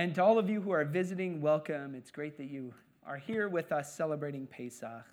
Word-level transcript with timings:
And 0.00 0.14
to 0.14 0.22
all 0.22 0.38
of 0.38 0.48
you 0.48 0.60
who 0.60 0.70
are 0.70 0.84
visiting, 0.84 1.40
welcome. 1.40 1.96
It's 1.96 2.12
great 2.12 2.36
that 2.36 2.48
you 2.48 2.72
are 3.04 3.16
here 3.16 3.48
with 3.48 3.72
us 3.72 3.92
celebrating 3.92 4.46
Pesach. 4.46 5.04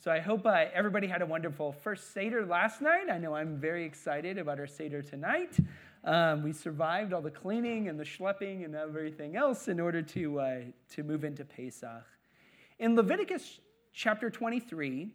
So 0.00 0.10
I 0.10 0.18
hope 0.18 0.44
uh, 0.44 0.64
everybody 0.74 1.06
had 1.06 1.22
a 1.22 1.26
wonderful 1.26 1.70
first 1.70 2.12
Seder 2.12 2.44
last 2.44 2.82
night. 2.82 3.04
I 3.08 3.18
know 3.18 3.36
I'm 3.36 3.58
very 3.58 3.84
excited 3.84 4.38
about 4.38 4.58
our 4.58 4.66
Seder 4.66 5.02
tonight. 5.02 5.56
Um, 6.02 6.42
we 6.42 6.52
survived 6.52 7.12
all 7.12 7.22
the 7.22 7.30
cleaning 7.30 7.86
and 7.88 7.96
the 7.96 8.02
schlepping 8.02 8.64
and 8.64 8.74
everything 8.74 9.36
else 9.36 9.68
in 9.68 9.78
order 9.78 10.02
to, 10.02 10.40
uh, 10.40 10.60
to 10.90 11.04
move 11.04 11.22
into 11.22 11.44
Pesach. 11.44 12.02
In 12.80 12.96
Leviticus 12.96 13.60
chapter 13.92 14.30
23, 14.30 15.14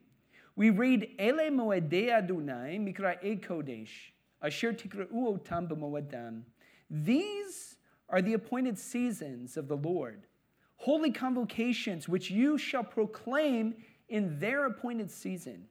we 0.56 0.70
read, 0.70 1.10
Ele 1.20 1.52
moedei 1.52 2.10
Adonai 2.10 2.80
mikra'e 2.80 3.46
kodesh, 3.46 4.14
asher 4.42 4.72
tikra'u 4.72 5.12
otam 5.38 5.68
b'moedam. 5.68 6.44
These 6.90 7.76
are 8.12 8.22
the 8.22 8.34
appointed 8.34 8.78
seasons 8.78 9.58
of 9.58 9.68
the 9.68 9.78
Lord, 9.78 10.28
holy 10.76 11.12
convocations 11.12 12.08
which 12.08 12.30
you 12.30 12.58
shall 12.58 12.84
proclaim 12.84 13.74
in 14.10 14.40
their 14.40 14.66
appointed 14.66 15.10
season. 15.10 15.66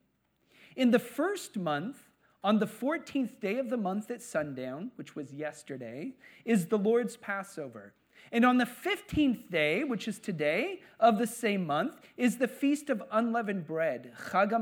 In 0.74 0.90
the 0.90 0.98
first 0.98 1.56
month, 1.56 2.08
on 2.42 2.58
the 2.58 2.66
14th 2.66 3.38
day 3.38 3.58
of 3.58 3.68
the 3.68 3.76
month 3.76 4.10
at 4.10 4.22
sundown, 4.22 4.90
which 4.96 5.14
was 5.14 5.32
yesterday, 5.32 6.14
is 6.46 6.66
the 6.66 6.78
Lord's 6.78 7.16
Passover. 7.16 7.92
And 8.32 8.44
on 8.44 8.56
the 8.56 8.64
15th 8.64 9.50
day, 9.50 9.84
which 9.84 10.08
is 10.08 10.18
today, 10.18 10.80
of 10.98 11.18
the 11.18 11.26
same 11.26 11.66
month, 11.66 12.00
is 12.16 12.38
the 12.38 12.48
feast 12.48 12.88
of 12.88 13.02
unleavened 13.12 13.66
bread, 13.66 14.12
Chag 14.30 14.52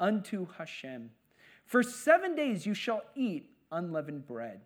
unto 0.00 0.46
Hashem. 0.58 1.10
For 1.64 1.82
seven 1.82 2.34
days 2.34 2.66
you 2.66 2.74
shall 2.74 3.02
eat 3.14 3.50
unleavened 3.70 4.26
bread. 4.26 4.62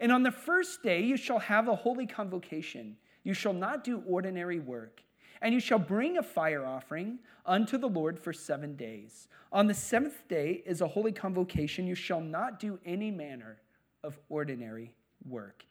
And 0.00 0.12
on 0.12 0.22
the 0.22 0.30
first 0.30 0.82
day 0.82 1.02
you 1.02 1.16
shall 1.16 1.38
have 1.38 1.68
a 1.68 1.74
holy 1.74 2.06
convocation. 2.06 2.96
You 3.22 3.34
shall 3.34 3.52
not 3.52 3.84
do 3.84 4.02
ordinary 4.06 4.60
work. 4.60 5.02
And 5.42 5.52
you 5.52 5.60
shall 5.60 5.78
bring 5.78 6.18
a 6.18 6.22
fire 6.22 6.64
offering 6.64 7.18
unto 7.44 7.76
the 7.76 7.88
Lord 7.88 8.18
for 8.18 8.32
seven 8.32 8.76
days. 8.76 9.28
On 9.52 9.66
the 9.66 9.74
seventh 9.74 10.26
day 10.28 10.62
is 10.64 10.80
a 10.80 10.88
holy 10.88 11.12
convocation. 11.12 11.86
You 11.86 11.94
shall 11.94 12.20
not 12.20 12.58
do 12.58 12.78
any 12.84 13.10
manner 13.10 13.58
of 14.02 14.18
ordinary 14.28 14.94
work. 15.28 15.64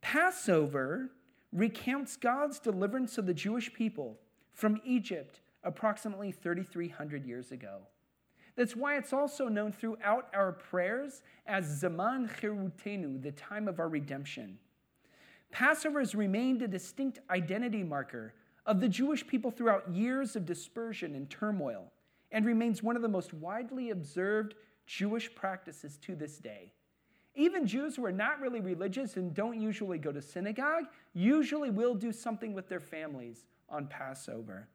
Passover 0.00 1.10
recounts 1.52 2.16
God's 2.16 2.58
deliverance 2.58 3.16
of 3.16 3.26
the 3.26 3.34
Jewish 3.34 3.72
people 3.72 4.18
from 4.52 4.80
Egypt 4.84 5.40
approximately 5.62 6.30
3,300 6.30 7.24
years 7.24 7.52
ago. 7.52 7.78
That's 8.56 8.76
why 8.76 8.96
it's 8.96 9.12
also 9.12 9.48
known 9.48 9.72
throughout 9.72 10.28
our 10.32 10.52
prayers 10.52 11.22
as 11.46 11.64
Zaman 11.64 12.28
Chirutenu, 12.40 13.20
the 13.20 13.32
time 13.32 13.66
of 13.66 13.80
our 13.80 13.88
redemption. 13.88 14.58
Passover 15.50 16.00
has 16.00 16.14
remained 16.14 16.62
a 16.62 16.68
distinct 16.68 17.20
identity 17.30 17.82
marker 17.82 18.34
of 18.66 18.80
the 18.80 18.88
Jewish 18.88 19.26
people 19.26 19.50
throughout 19.50 19.92
years 19.92 20.36
of 20.36 20.46
dispersion 20.46 21.14
and 21.14 21.28
turmoil, 21.28 21.92
and 22.32 22.46
remains 22.46 22.82
one 22.82 22.96
of 22.96 23.02
the 23.02 23.08
most 23.08 23.32
widely 23.34 23.90
observed 23.90 24.54
Jewish 24.86 25.32
practices 25.34 25.98
to 25.98 26.16
this 26.16 26.38
day. 26.38 26.72
Even 27.36 27.66
Jews 27.66 27.96
who 27.96 28.04
are 28.04 28.12
not 28.12 28.40
really 28.40 28.60
religious 28.60 29.16
and 29.16 29.34
don't 29.34 29.60
usually 29.60 29.98
go 29.98 30.12
to 30.12 30.22
synagogue 30.22 30.84
usually 31.14 31.70
will 31.70 31.94
do 31.94 32.12
something 32.12 32.54
with 32.54 32.68
their 32.68 32.80
families 32.80 33.46
on 33.68 33.86
Passover. 33.88 34.68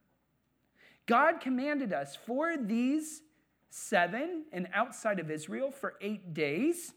God 1.06 1.40
commanded 1.40 1.94
us 1.94 2.16
for 2.16 2.58
these 2.58 3.22
seven 3.70 4.46
and 4.52 4.68
outside 4.74 5.20
of 5.20 5.30
Israel 5.30 5.72
for 5.72 5.96
eight 6.02 6.34
days 6.34 6.94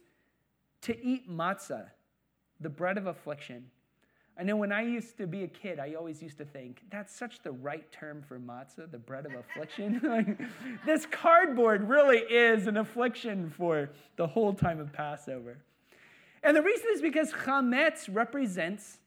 to 0.82 1.04
eat 1.04 1.30
matzah, 1.30 1.88
the 2.60 2.68
bread 2.68 2.98
of 2.98 3.06
affliction. 3.06 3.66
I 4.38 4.44
know 4.44 4.56
when 4.56 4.72
I 4.72 4.82
used 4.82 5.18
to 5.18 5.26
be 5.26 5.44
a 5.44 5.48
kid, 5.48 5.78
I 5.78 5.94
always 5.94 6.22
used 6.22 6.38
to 6.38 6.44
think, 6.44 6.82
that's 6.90 7.14
such 7.14 7.42
the 7.42 7.52
right 7.52 7.90
term 7.92 8.22
for 8.22 8.38
matzah, 8.38 8.90
the 8.90 8.98
bread 8.98 9.26
of 9.26 9.32
affliction. 9.34 10.48
this 10.86 11.06
cardboard 11.06 11.86
really 11.86 12.18
is 12.18 12.66
an 12.66 12.78
affliction 12.78 13.50
for 13.50 13.90
the 14.16 14.26
whole 14.26 14.54
time 14.54 14.80
of 14.80 14.92
Passover. 14.92 15.58
And 16.42 16.56
the 16.56 16.62
reason 16.62 16.86
is 16.94 17.02
because 17.02 17.30
chametz 17.32 18.08
represents, 18.10 18.98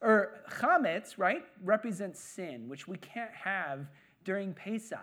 or 0.00 0.40
chametz, 0.48 1.18
right, 1.18 1.44
represents 1.62 2.20
sin, 2.20 2.68
which 2.68 2.86
we 2.86 2.96
can't 2.98 3.34
have 3.34 3.88
during 4.24 4.54
Pesach. 4.54 4.98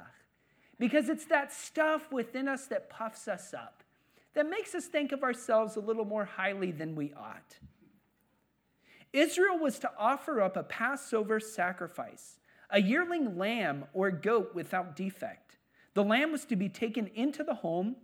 Because 0.77 1.09
it's 1.09 1.25
that 1.25 1.53
stuff 1.53 2.11
within 2.11 2.47
us 2.47 2.67
that 2.67 2.89
puffs 2.89 3.27
us 3.27 3.53
up, 3.53 3.83
that 4.33 4.49
makes 4.49 4.75
us 4.75 4.85
think 4.85 5.11
of 5.11 5.23
ourselves 5.23 5.75
a 5.75 5.81
little 5.81 6.05
more 6.05 6.25
highly 6.25 6.71
than 6.71 6.95
we 6.95 7.13
ought. 7.13 7.57
Israel 9.13 9.57
was 9.57 9.79
to 9.79 9.91
offer 9.97 10.41
up 10.41 10.57
a 10.57 10.63
Passover 10.63 11.39
sacrifice, 11.39 12.39
a 12.69 12.81
yearling 12.81 13.37
lamb 13.37 13.85
or 13.93 14.11
goat 14.11 14.53
without 14.53 14.95
defect. 14.95 15.57
The 15.93 16.03
lamb 16.03 16.33
was 16.33 16.43
to 16.45 16.57
be 16.57 16.67
taken 16.67 17.07
into 17.15 17.43
the 17.43 17.53
home 17.55 17.95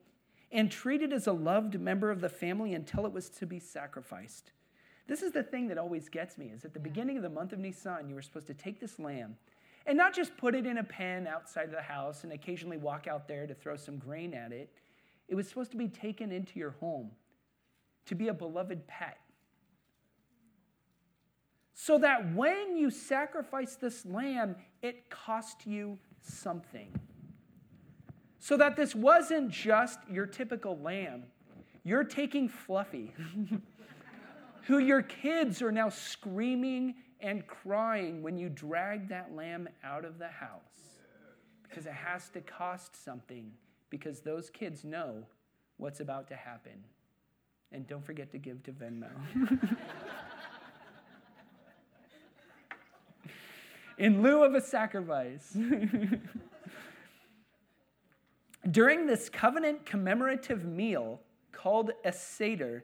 and 0.51 0.71
treated 0.71 1.11
as 1.11 1.27
a 1.27 1.33
loved 1.33 1.79
member 1.79 2.11
of 2.11 2.21
the 2.21 2.29
family 2.29 2.73
until 2.73 3.05
it 3.05 3.11
was 3.11 3.27
to 3.29 3.45
be 3.45 3.59
sacrificed. 3.59 4.51
This 5.07 5.21
is 5.21 5.33
the 5.33 5.43
thing 5.43 5.67
that 5.67 5.77
always 5.77 6.07
gets 6.07 6.37
me 6.37 6.47
is 6.47 6.63
at 6.63 6.73
the 6.73 6.79
beginning 6.79 7.17
of 7.17 7.23
the 7.23 7.29
month 7.29 7.51
of 7.51 7.59
Nisan, 7.59 8.07
you 8.07 8.15
were 8.15 8.21
supposed 8.21 8.47
to 8.47 8.53
take 8.53 8.79
this 8.79 8.97
lamb 8.97 9.35
and 9.85 9.97
not 9.97 10.13
just 10.13 10.35
put 10.37 10.55
it 10.55 10.65
in 10.65 10.77
a 10.77 10.83
pen 10.83 11.27
outside 11.27 11.65
of 11.65 11.71
the 11.71 11.81
house 11.81 12.23
and 12.23 12.33
occasionally 12.33 12.77
walk 12.77 13.07
out 13.07 13.27
there 13.27 13.47
to 13.47 13.53
throw 13.53 13.75
some 13.75 13.97
grain 13.97 14.33
at 14.33 14.51
it. 14.51 14.69
It 15.27 15.35
was 15.35 15.47
supposed 15.47 15.71
to 15.71 15.77
be 15.77 15.87
taken 15.87 16.31
into 16.31 16.59
your 16.59 16.71
home 16.71 17.11
to 18.05 18.15
be 18.15 18.27
a 18.27 18.33
beloved 18.33 18.87
pet. 18.87 19.17
So 21.73 21.97
that 21.99 22.33
when 22.35 22.77
you 22.77 22.91
sacrifice 22.91 23.75
this 23.75 24.05
lamb, 24.05 24.55
it 24.81 25.09
cost 25.09 25.65
you 25.65 25.97
something. 26.21 26.93
So 28.39 28.57
that 28.57 28.75
this 28.75 28.93
wasn't 28.93 29.49
just 29.49 29.99
your 30.09 30.25
typical 30.25 30.77
lamb. 30.77 31.23
You're 31.83 32.03
taking 32.03 32.47
Fluffy, 32.47 33.13
who 34.63 34.77
your 34.77 35.01
kids 35.01 35.61
are 35.61 35.71
now 35.71 35.89
screaming 35.89 36.95
and 37.21 37.45
crying 37.47 38.21
when 38.21 38.37
you 38.37 38.49
drag 38.49 39.09
that 39.09 39.35
lamb 39.35 39.69
out 39.83 40.05
of 40.05 40.17
the 40.19 40.27
house 40.27 40.99
because 41.63 41.85
it 41.85 41.93
has 41.93 42.29
to 42.29 42.41
cost 42.41 43.01
something 43.03 43.51
because 43.89 44.21
those 44.21 44.49
kids 44.49 44.83
know 44.83 45.23
what's 45.77 45.99
about 45.99 46.27
to 46.27 46.35
happen. 46.35 46.83
And 47.71 47.87
don't 47.87 48.05
forget 48.05 48.31
to 48.31 48.37
give 48.37 48.61
to 48.63 48.71
Venmo. 48.71 49.09
In 53.97 54.21
lieu 54.21 54.43
of 54.43 54.55
a 54.55 54.61
sacrifice. 54.61 55.55
During 58.69 59.07
this 59.07 59.29
covenant 59.29 59.85
commemorative 59.85 60.65
meal 60.65 61.21
called 61.51 61.91
a 62.03 62.11
Seder, 62.11 62.83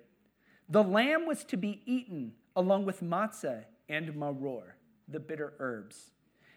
the 0.69 0.83
lamb 0.83 1.25
was 1.25 1.43
to 1.45 1.57
be 1.57 1.81
eaten 1.85 2.33
along 2.55 2.85
with 2.85 3.01
matzah 3.01 3.65
and 3.89 4.13
maror, 4.13 4.73
the 5.07 5.19
bitter 5.19 5.53
herbs. 5.59 6.11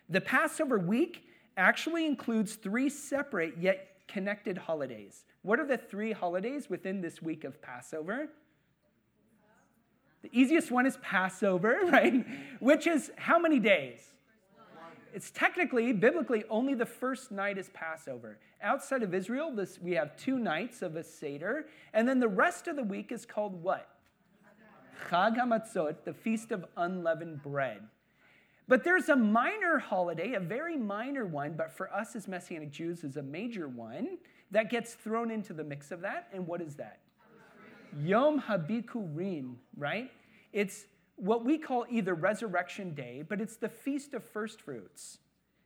The 0.09 0.21
Passover 0.21 0.79
week 0.79 1.25
actually 1.57 2.07
includes 2.07 2.55
three 2.55 2.89
separate 2.89 3.55
yet 3.59 4.01
connected 4.09 4.59
holidays. 4.59 5.25
What 5.43 5.61
are 5.61 5.67
the 5.67 5.79
three 5.79 6.13
holidays 6.13 6.69
within 6.69 7.01
this 7.01 7.23
week 7.23 7.45
of 7.45 7.63
Passover? 7.63 8.29
The 10.23 10.31
easiest 10.33 10.71
one 10.71 10.85
is 10.87 10.99
Passover, 10.99 11.79
right? 11.85 12.27
Which 12.59 12.87
is 12.87 13.11
how 13.17 13.39
many 13.39 13.59
days? 13.59 14.01
It's 15.13 15.31
technically, 15.33 15.93
biblically, 15.93 16.45
only 16.49 16.75
the 16.75 16.87
first 16.87 17.33
night 17.33 17.59
is 17.59 17.69
Passover. 17.71 18.39
Outside 18.63 19.03
of 19.03 19.13
Israel, 19.13 19.51
this, 19.51 19.79
we 19.81 19.93
have 19.93 20.17
two 20.17 20.39
nights 20.39 20.83
of 20.83 20.95
a 20.95 21.03
Seder, 21.03 21.67
and 21.93 22.07
then 22.07 22.21
the 22.21 22.29
rest 22.29 22.69
of 22.69 22.77
the 22.77 22.85
week 22.85 23.11
is 23.11 23.27
called 23.27 23.61
what? 23.61 23.89
Chag 25.09 25.37
HaMatzot, 25.37 26.05
the 26.05 26.13
Feast 26.13 26.53
of 26.53 26.65
Unleavened 26.77 27.43
Bread. 27.43 27.83
But 28.69 28.85
there's 28.85 29.09
a 29.09 29.17
minor 29.17 29.79
holiday, 29.79 30.35
a 30.35 30.41
very 30.41 30.77
minor 30.77 31.27
one, 31.27 31.55
but 31.57 31.73
for 31.73 31.93
us 31.93 32.15
as 32.15 32.29
Messianic 32.29 32.71
Jews 32.71 33.03
is 33.03 33.17
a 33.17 33.23
major 33.23 33.69
one 33.69 34.19
that 34.53 34.71
gets 34.71 34.95
thrown 34.95 35.31
into 35.31 35.53
the 35.53 35.65
mix 35.65 35.91
of 35.91 36.01
that. 36.03 36.29
And 36.33 36.47
what 36.47 36.61
is 36.61 36.77
that? 36.77 37.01
Yom 37.99 38.41
HaBikurim, 38.41 39.55
right? 39.77 40.11
It's 40.53 40.87
what 41.17 41.45
we 41.45 41.59
call 41.59 41.87
either 41.91 42.15
Resurrection 42.15 42.95
Day, 42.95 43.25
but 43.29 43.41
it's 43.41 43.57
the 43.57 43.69
Feast 43.69 44.15
of 44.15 44.23
First 44.25 44.61
Fruits. 44.61 45.19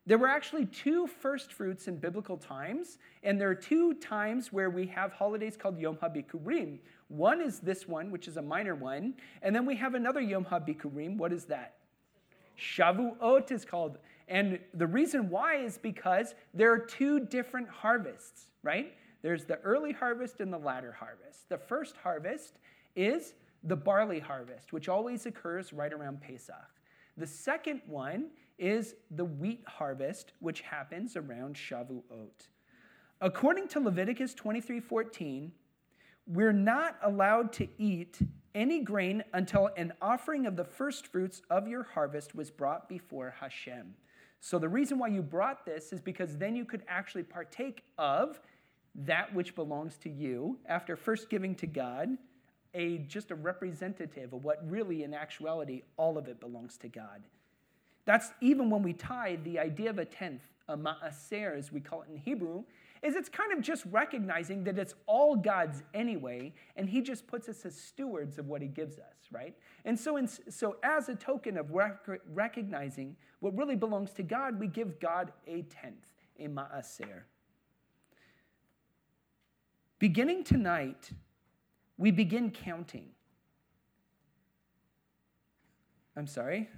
There 0.06 0.18
were 0.18 0.28
actually 0.28 0.66
two 0.66 1.06
first 1.06 1.52
fruits 1.52 1.88
in 1.88 1.96
biblical 1.96 2.36
times, 2.36 2.98
and 3.22 3.40
there 3.40 3.48
are 3.48 3.54
two 3.54 3.94
times 3.94 4.52
where 4.52 4.68
we 4.68 4.86
have 4.88 5.12
holidays 5.12 5.56
called 5.56 5.78
Yom 5.78 5.96
HaBikurim. 5.96 6.78
One 7.14 7.40
is 7.40 7.60
this 7.60 7.86
one, 7.86 8.10
which 8.10 8.26
is 8.26 8.36
a 8.36 8.42
minor 8.42 8.74
one, 8.74 9.14
and 9.40 9.54
then 9.54 9.64
we 9.64 9.76
have 9.76 9.94
another 9.94 10.20
Yom 10.20 10.44
HaBikurim. 10.44 11.16
What 11.16 11.32
is 11.32 11.44
that? 11.44 11.74
Shavuot 12.58 13.52
is 13.52 13.64
called. 13.64 13.98
And 14.26 14.58
the 14.72 14.86
reason 14.86 15.30
why 15.30 15.56
is 15.56 15.78
because 15.78 16.34
there 16.52 16.72
are 16.72 16.78
two 16.78 17.20
different 17.20 17.68
harvests, 17.68 18.46
right? 18.64 18.94
There's 19.22 19.44
the 19.44 19.58
early 19.60 19.92
harvest 19.92 20.40
and 20.40 20.52
the 20.52 20.58
latter 20.58 20.92
harvest. 20.92 21.48
The 21.48 21.58
first 21.58 21.96
harvest 21.96 22.58
is 22.96 23.34
the 23.62 23.76
barley 23.76 24.18
harvest, 24.18 24.72
which 24.72 24.88
always 24.88 25.26
occurs 25.26 25.72
right 25.72 25.92
around 25.92 26.20
Pesach. 26.20 26.68
The 27.16 27.26
second 27.26 27.80
one 27.86 28.30
is 28.58 28.96
the 29.12 29.24
wheat 29.24 29.62
harvest, 29.66 30.32
which 30.40 30.62
happens 30.62 31.16
around 31.16 31.54
Shavuot. 31.54 32.48
According 33.20 33.68
to 33.68 33.80
Leviticus 33.80 34.34
23:14, 34.34 35.52
we're 36.26 36.52
not 36.52 36.96
allowed 37.02 37.52
to 37.54 37.68
eat 37.78 38.18
any 38.54 38.80
grain 38.80 39.22
until 39.32 39.70
an 39.76 39.92
offering 40.00 40.46
of 40.46 40.56
the 40.56 40.64
first 40.64 41.08
fruits 41.08 41.42
of 41.50 41.66
your 41.66 41.82
harvest 41.82 42.34
was 42.34 42.50
brought 42.50 42.88
before 42.88 43.34
Hashem. 43.40 43.94
So 44.40 44.58
the 44.58 44.68
reason 44.68 44.98
why 44.98 45.08
you 45.08 45.22
brought 45.22 45.64
this 45.64 45.92
is 45.92 46.00
because 46.00 46.36
then 46.36 46.54
you 46.54 46.64
could 46.64 46.82
actually 46.86 47.24
partake 47.24 47.82
of 47.98 48.40
that 48.94 49.34
which 49.34 49.54
belongs 49.54 49.96
to 49.98 50.10
you 50.10 50.58
after 50.66 50.96
first 50.96 51.28
giving 51.28 51.54
to 51.56 51.66
God 51.66 52.10
a 52.74 52.98
just 52.98 53.30
a 53.30 53.34
representative 53.34 54.32
of 54.32 54.44
what 54.44 54.58
really 54.70 55.02
in 55.02 55.14
actuality 55.14 55.82
all 55.96 56.18
of 56.18 56.28
it 56.28 56.40
belongs 56.40 56.76
to 56.78 56.88
God. 56.88 57.22
That's 58.04 58.30
even 58.40 58.70
when 58.70 58.82
we 58.82 58.92
tithe 58.92 59.44
the 59.44 59.58
idea 59.58 59.90
of 59.90 59.98
a 59.98 60.04
tenth, 60.04 60.42
a 60.68 60.76
ma'aser 60.76 61.56
as 61.56 61.72
we 61.72 61.80
call 61.80 62.02
it 62.02 62.08
in 62.10 62.16
Hebrew, 62.18 62.64
is 63.04 63.16
it's 63.16 63.28
kind 63.28 63.52
of 63.52 63.60
just 63.60 63.84
recognizing 63.90 64.64
that 64.64 64.78
it's 64.78 64.94
all 65.06 65.36
God's 65.36 65.82
anyway, 65.92 66.54
and 66.74 66.88
He 66.88 67.02
just 67.02 67.26
puts 67.26 67.50
us 67.50 67.66
as 67.66 67.78
stewards 67.78 68.38
of 68.38 68.48
what 68.48 68.62
He 68.62 68.66
gives 68.66 68.98
us, 68.98 69.28
right? 69.30 69.54
And 69.84 69.98
so, 69.98 70.16
in, 70.16 70.26
so 70.26 70.76
as 70.82 71.10
a 71.10 71.14
token 71.14 71.58
of 71.58 71.70
rec- 71.70 72.08
recognizing 72.32 73.14
what 73.40 73.54
really 73.56 73.76
belongs 73.76 74.12
to 74.12 74.22
God, 74.22 74.58
we 74.58 74.66
give 74.66 74.98
God 75.00 75.32
a 75.46 75.62
tenth, 75.62 76.06
a 76.38 76.48
ma'aser. 76.48 77.24
Beginning 79.98 80.42
tonight, 80.42 81.10
we 81.98 82.10
begin 82.10 82.50
counting. 82.50 83.10
I'm 86.16 86.26
sorry, 86.26 86.70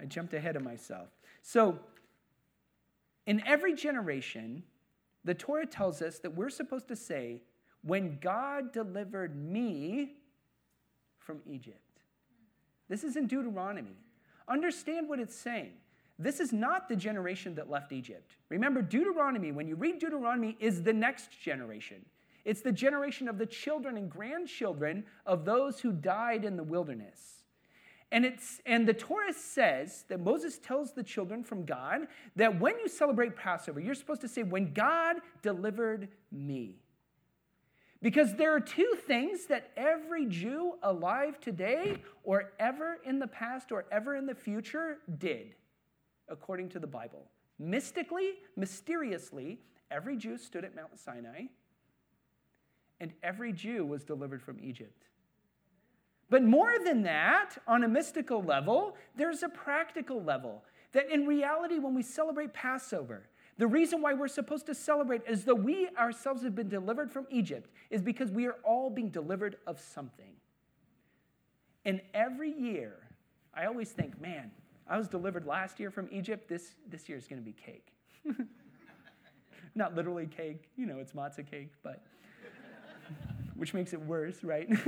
I 0.00 0.04
jumped 0.04 0.32
ahead 0.32 0.54
of 0.54 0.62
myself. 0.62 1.08
So, 1.42 1.80
in 3.26 3.42
every 3.44 3.74
generation, 3.74 4.62
the 5.26 5.34
Torah 5.34 5.66
tells 5.66 6.00
us 6.00 6.20
that 6.20 6.34
we're 6.34 6.48
supposed 6.48 6.88
to 6.88 6.96
say, 6.96 7.42
When 7.82 8.18
God 8.20 8.72
delivered 8.72 9.36
me 9.36 10.14
from 11.18 11.40
Egypt. 11.44 11.80
This 12.88 13.02
is 13.02 13.16
in 13.16 13.26
Deuteronomy. 13.26 13.96
Understand 14.48 15.08
what 15.08 15.18
it's 15.18 15.34
saying. 15.34 15.72
This 16.18 16.38
is 16.38 16.52
not 16.52 16.88
the 16.88 16.96
generation 16.96 17.56
that 17.56 17.68
left 17.68 17.92
Egypt. 17.92 18.36
Remember, 18.48 18.80
Deuteronomy, 18.80 19.50
when 19.50 19.66
you 19.66 19.74
read 19.74 19.98
Deuteronomy, 19.98 20.56
is 20.60 20.82
the 20.82 20.92
next 20.92 21.30
generation. 21.42 22.06
It's 22.44 22.60
the 22.60 22.72
generation 22.72 23.28
of 23.28 23.38
the 23.38 23.46
children 23.46 23.96
and 23.96 24.08
grandchildren 24.08 25.04
of 25.26 25.44
those 25.44 25.80
who 25.80 25.92
died 25.92 26.44
in 26.44 26.56
the 26.56 26.62
wilderness. 26.62 27.42
And, 28.12 28.24
it's, 28.24 28.60
and 28.64 28.86
the 28.86 28.94
Torah 28.94 29.32
says 29.32 30.04
that 30.08 30.20
Moses 30.20 30.58
tells 30.58 30.92
the 30.92 31.02
children 31.02 31.42
from 31.42 31.64
God 31.64 32.06
that 32.36 32.60
when 32.60 32.78
you 32.78 32.88
celebrate 32.88 33.34
Passover, 33.34 33.80
you're 33.80 33.96
supposed 33.96 34.20
to 34.20 34.28
say, 34.28 34.42
When 34.42 34.72
God 34.72 35.16
delivered 35.42 36.08
me. 36.30 36.76
Because 38.02 38.34
there 38.34 38.54
are 38.54 38.60
two 38.60 38.94
things 39.06 39.46
that 39.46 39.70
every 39.76 40.26
Jew 40.26 40.74
alive 40.82 41.40
today, 41.40 41.96
or 42.22 42.52
ever 42.60 42.98
in 43.04 43.18
the 43.18 43.26
past, 43.26 43.72
or 43.72 43.86
ever 43.90 44.14
in 44.14 44.26
the 44.26 44.34
future, 44.34 44.98
did, 45.18 45.54
according 46.28 46.68
to 46.70 46.78
the 46.78 46.86
Bible. 46.86 47.26
Mystically, 47.58 48.34
mysteriously, 48.54 49.58
every 49.90 50.16
Jew 50.16 50.36
stood 50.36 50.64
at 50.64 50.76
Mount 50.76 50.98
Sinai, 50.98 51.46
and 53.00 53.12
every 53.22 53.52
Jew 53.52 53.84
was 53.84 54.04
delivered 54.04 54.42
from 54.42 54.58
Egypt. 54.60 55.06
But 56.28 56.42
more 56.42 56.72
than 56.84 57.02
that, 57.02 57.56
on 57.68 57.84
a 57.84 57.88
mystical 57.88 58.42
level, 58.42 58.96
there's 59.14 59.42
a 59.42 59.48
practical 59.48 60.22
level. 60.22 60.64
That 60.92 61.10
in 61.10 61.26
reality, 61.26 61.78
when 61.78 61.94
we 61.94 62.02
celebrate 62.02 62.52
Passover, 62.52 63.28
the 63.58 63.66
reason 63.66 64.02
why 64.02 64.12
we're 64.12 64.28
supposed 64.28 64.66
to 64.66 64.74
celebrate 64.74 65.22
as 65.26 65.44
though 65.44 65.54
we 65.54 65.88
ourselves 65.98 66.42
have 66.42 66.54
been 66.54 66.68
delivered 66.68 67.10
from 67.10 67.26
Egypt 67.30 67.70
is 67.90 68.02
because 68.02 68.30
we 68.30 68.46
are 68.46 68.56
all 68.64 68.90
being 68.90 69.08
delivered 69.08 69.56
of 69.66 69.80
something. 69.80 70.32
And 71.84 72.00
every 72.12 72.50
year, 72.50 72.94
I 73.54 73.66
always 73.66 73.90
think, 73.90 74.20
man, 74.20 74.50
I 74.88 74.98
was 74.98 75.08
delivered 75.08 75.46
last 75.46 75.80
year 75.80 75.90
from 75.90 76.08
Egypt. 76.10 76.48
This, 76.48 76.74
this 76.88 77.08
year 77.08 77.16
is 77.16 77.26
going 77.26 77.40
to 77.40 77.44
be 77.44 77.52
cake. 77.52 77.92
Not 79.74 79.94
literally 79.94 80.26
cake, 80.26 80.68
you 80.76 80.86
know, 80.86 80.98
it's 80.98 81.12
matzah 81.12 81.48
cake, 81.48 81.70
but 81.82 82.02
which 83.56 83.72
makes 83.72 83.92
it 83.92 84.00
worse, 84.00 84.42
right? 84.42 84.68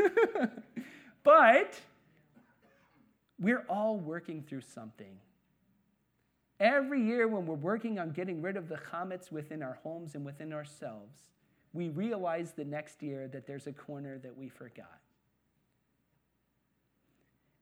But 1.29 1.79
we're 3.39 3.67
all 3.69 3.99
working 3.99 4.43
through 4.43 4.63
something. 4.63 5.19
Every 6.59 7.03
year, 7.03 7.29
when 7.29 7.45
we're 7.45 7.55
working 7.55 7.99
on 7.99 8.13
getting 8.13 8.41
rid 8.41 8.57
of 8.57 8.71
the 8.71 8.77
chametz 8.77 9.31
within 9.31 9.63
our 9.63 9.79
homes 9.83 10.15
and 10.15 10.25
within 10.25 10.55
ourselves, 10.55 11.19
we 11.75 11.91
realize 11.91 12.53
the 12.53 12.65
next 12.65 13.03
year 13.03 13.29
that 13.29 13.47
there's 13.47 13.67
a 13.67 13.73
corner 13.73 14.17
that 14.21 14.39
we 14.39 14.49
forgot. 14.49 15.01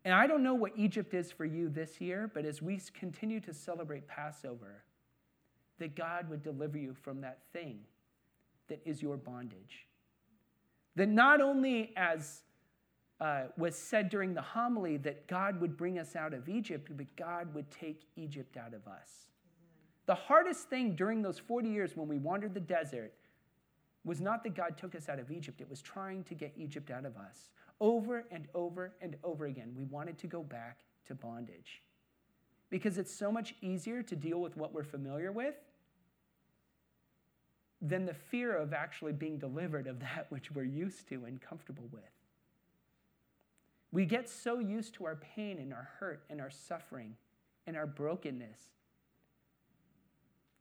And 0.05 0.15
I 0.15 0.29
don't 0.29 0.45
know 0.45 0.55
what 0.55 0.71
Egypt 0.77 1.13
is 1.13 1.33
for 1.33 1.45
you 1.45 1.69
this 1.69 2.01
year, 2.01 2.31
but 2.33 2.45
as 2.45 2.63
we 2.63 2.81
continue 2.97 3.41
to 3.41 3.53
celebrate 3.53 4.07
Passover, 4.07 4.85
that 5.81 5.97
God 5.97 6.31
would 6.31 6.45
deliver 6.45 6.79
you 6.79 6.95
from 6.95 7.21
that 7.23 7.41
thing 7.53 7.81
that 8.69 8.81
is 8.85 9.03
your 9.03 9.17
bondage. 9.17 9.89
That 10.95 11.09
not 11.09 11.41
only 11.41 11.93
as 11.97 12.43
uh, 13.21 13.45
was 13.57 13.77
said 13.77 14.11
during 14.11 14.35
the 14.35 14.43
homily 14.43 14.97
that 14.99 15.27
God 15.27 15.61
would 15.61 15.77
bring 15.77 15.99
us 15.99 16.17
out 16.17 16.35
of 16.35 16.49
Egypt, 16.49 16.91
but 16.97 17.07
God 17.17 17.53
would 17.55 17.71
take 17.71 18.03
Egypt 18.17 18.57
out 18.57 18.75
of 18.75 18.87
us. 18.87 19.29
The 20.07 20.15
hardest 20.15 20.69
thing 20.69 20.95
during 20.95 21.23
those 21.23 21.39
40 21.39 21.69
years 21.69 21.97
when 21.97 22.09
we 22.09 22.19
wandered 22.19 22.55
the 22.55 22.61
desert 22.61 23.13
was 24.05 24.21
not 24.21 24.45
that 24.45 24.55
God 24.55 24.79
took 24.79 24.95
us 24.95 25.09
out 25.09 25.19
of 25.19 25.31
Egypt, 25.31 25.61
it 25.61 25.69
was 25.69 25.83
trying 25.83 26.23
to 26.25 26.35
get 26.35 26.53
Egypt 26.57 26.91
out 26.91 27.05
of 27.05 27.17
us. 27.17 27.51
Over 27.81 28.25
and 28.31 28.47
over 28.55 28.95
and 29.03 29.17
over 29.25 29.47
again, 29.47 29.73
we 29.77 29.85
wanted 29.85 30.17
to 30.19 30.27
go 30.27 30.43
back 30.43 30.81
to 31.07 31.15
bondage. 31.15 31.83
Because 32.71 32.99
it's 32.99 33.15
so 33.15 33.33
much 33.33 33.55
easier 33.63 34.03
to 34.03 34.15
deal 34.15 34.41
with 34.41 34.57
what 34.57 34.73
we're 34.73 34.85
familiar 34.85 35.33
with 35.33 35.57
than 37.83 38.07
the 38.07 38.15
fear 38.15 38.57
of 38.57 38.73
actually 38.73 39.13
being 39.13 39.39
delivered 39.39 39.87
of 39.87 40.01
that 40.01 40.27
which 40.31 40.51
we're 40.53 40.65
used 40.65 41.09
to 41.09 41.25
and 41.25 41.41
comfortable 41.41 41.89
with. 41.91 42.03
We 43.93 44.05
get 44.05 44.29
so 44.29 44.59
used 44.59 44.95
to 44.95 45.07
our 45.07 45.17
pain 45.17 45.59
and 45.59 45.73
our 45.73 45.89
hurt 45.99 46.25
and 46.29 46.41
our 46.41 46.51
suffering 46.51 47.17
and 47.67 47.77
our 47.77 47.87
brokenness 47.87 48.61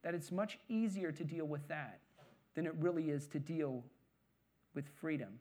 that 0.04 0.14
it's 0.14 0.32
much 0.32 0.60
easier 0.70 1.12
to 1.12 1.24
deal 1.24 1.46
with 1.46 1.68
that 1.68 2.00
than 2.54 2.66
it 2.66 2.74
really 2.80 3.10
is 3.10 3.28
to 3.28 3.40
deal 3.40 3.84
with 4.74 4.88
freedom. 5.02 5.40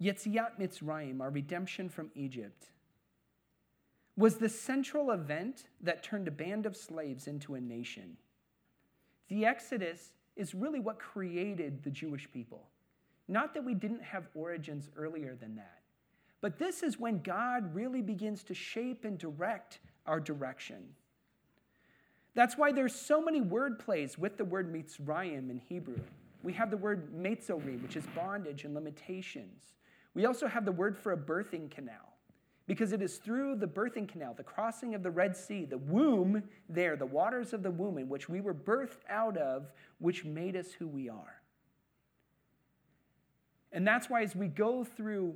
Yetziat 0.00 0.60
Mitzrayim, 0.60 1.20
our 1.22 1.30
redemption 1.30 1.88
from 1.88 2.10
Egypt, 2.14 2.66
was 4.16 4.36
the 4.36 4.48
central 4.48 5.10
event 5.10 5.64
that 5.80 6.02
turned 6.02 6.26
a 6.26 6.30
band 6.30 6.64
of 6.64 6.76
slaves 6.76 7.26
into 7.26 7.54
a 7.54 7.60
nation. 7.60 8.16
The 9.28 9.44
Exodus 9.44 10.12
is 10.36 10.54
really 10.54 10.80
what 10.80 10.98
created 10.98 11.82
the 11.82 11.90
Jewish 11.90 12.30
people. 12.32 12.68
Not 13.28 13.52
that 13.54 13.64
we 13.64 13.74
didn't 13.74 14.02
have 14.02 14.28
origins 14.34 14.88
earlier 14.96 15.36
than 15.38 15.56
that, 15.56 15.80
but 16.40 16.58
this 16.58 16.82
is 16.82 16.98
when 16.98 17.20
God 17.22 17.74
really 17.74 18.00
begins 18.00 18.42
to 18.44 18.54
shape 18.54 19.04
and 19.04 19.18
direct 19.18 19.80
our 20.06 20.20
direction. 20.20 20.84
That's 22.34 22.56
why 22.56 22.70
there's 22.70 22.94
so 22.94 23.20
many 23.20 23.40
word 23.40 23.78
plays 23.78 24.16
with 24.16 24.36
the 24.36 24.44
word 24.44 24.72
Mitzrayim 24.72 25.50
in 25.50 25.60
Hebrew. 25.68 25.98
We 26.42 26.52
have 26.52 26.70
the 26.70 26.76
word 26.76 27.12
Metzori, 27.14 27.82
which 27.82 27.96
is 27.96 28.04
bondage 28.14 28.64
and 28.64 28.74
limitations. 28.74 29.74
We 30.14 30.26
also 30.26 30.46
have 30.46 30.64
the 30.64 30.72
word 30.72 30.96
for 30.96 31.12
a 31.12 31.16
birthing 31.16 31.70
canal 31.70 32.15
because 32.66 32.92
it 32.92 33.00
is 33.00 33.18
through 33.18 33.56
the 33.56 33.66
birthing 33.66 34.08
canal, 34.08 34.34
the 34.34 34.42
crossing 34.42 34.94
of 34.94 35.02
the 35.02 35.10
Red 35.10 35.36
Sea, 35.36 35.64
the 35.64 35.78
womb 35.78 36.42
there, 36.68 36.96
the 36.96 37.06
waters 37.06 37.52
of 37.52 37.62
the 37.62 37.70
womb 37.70 37.98
in 37.98 38.08
which 38.08 38.28
we 38.28 38.40
were 38.40 38.54
birthed 38.54 39.04
out 39.08 39.36
of, 39.36 39.70
which 39.98 40.24
made 40.24 40.56
us 40.56 40.72
who 40.72 40.88
we 40.88 41.08
are. 41.08 41.40
And 43.72 43.86
that's 43.86 44.10
why, 44.10 44.22
as 44.22 44.34
we 44.34 44.48
go 44.48 44.84
through 44.84 45.34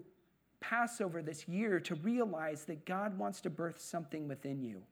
Passover 0.60 1.22
this 1.22 1.46
year, 1.46 1.78
to 1.80 1.94
realize 1.96 2.64
that 2.64 2.84
God 2.84 3.16
wants 3.18 3.40
to 3.42 3.50
birth 3.50 3.80
something 3.80 4.26
within 4.26 4.62
you. 4.62 4.82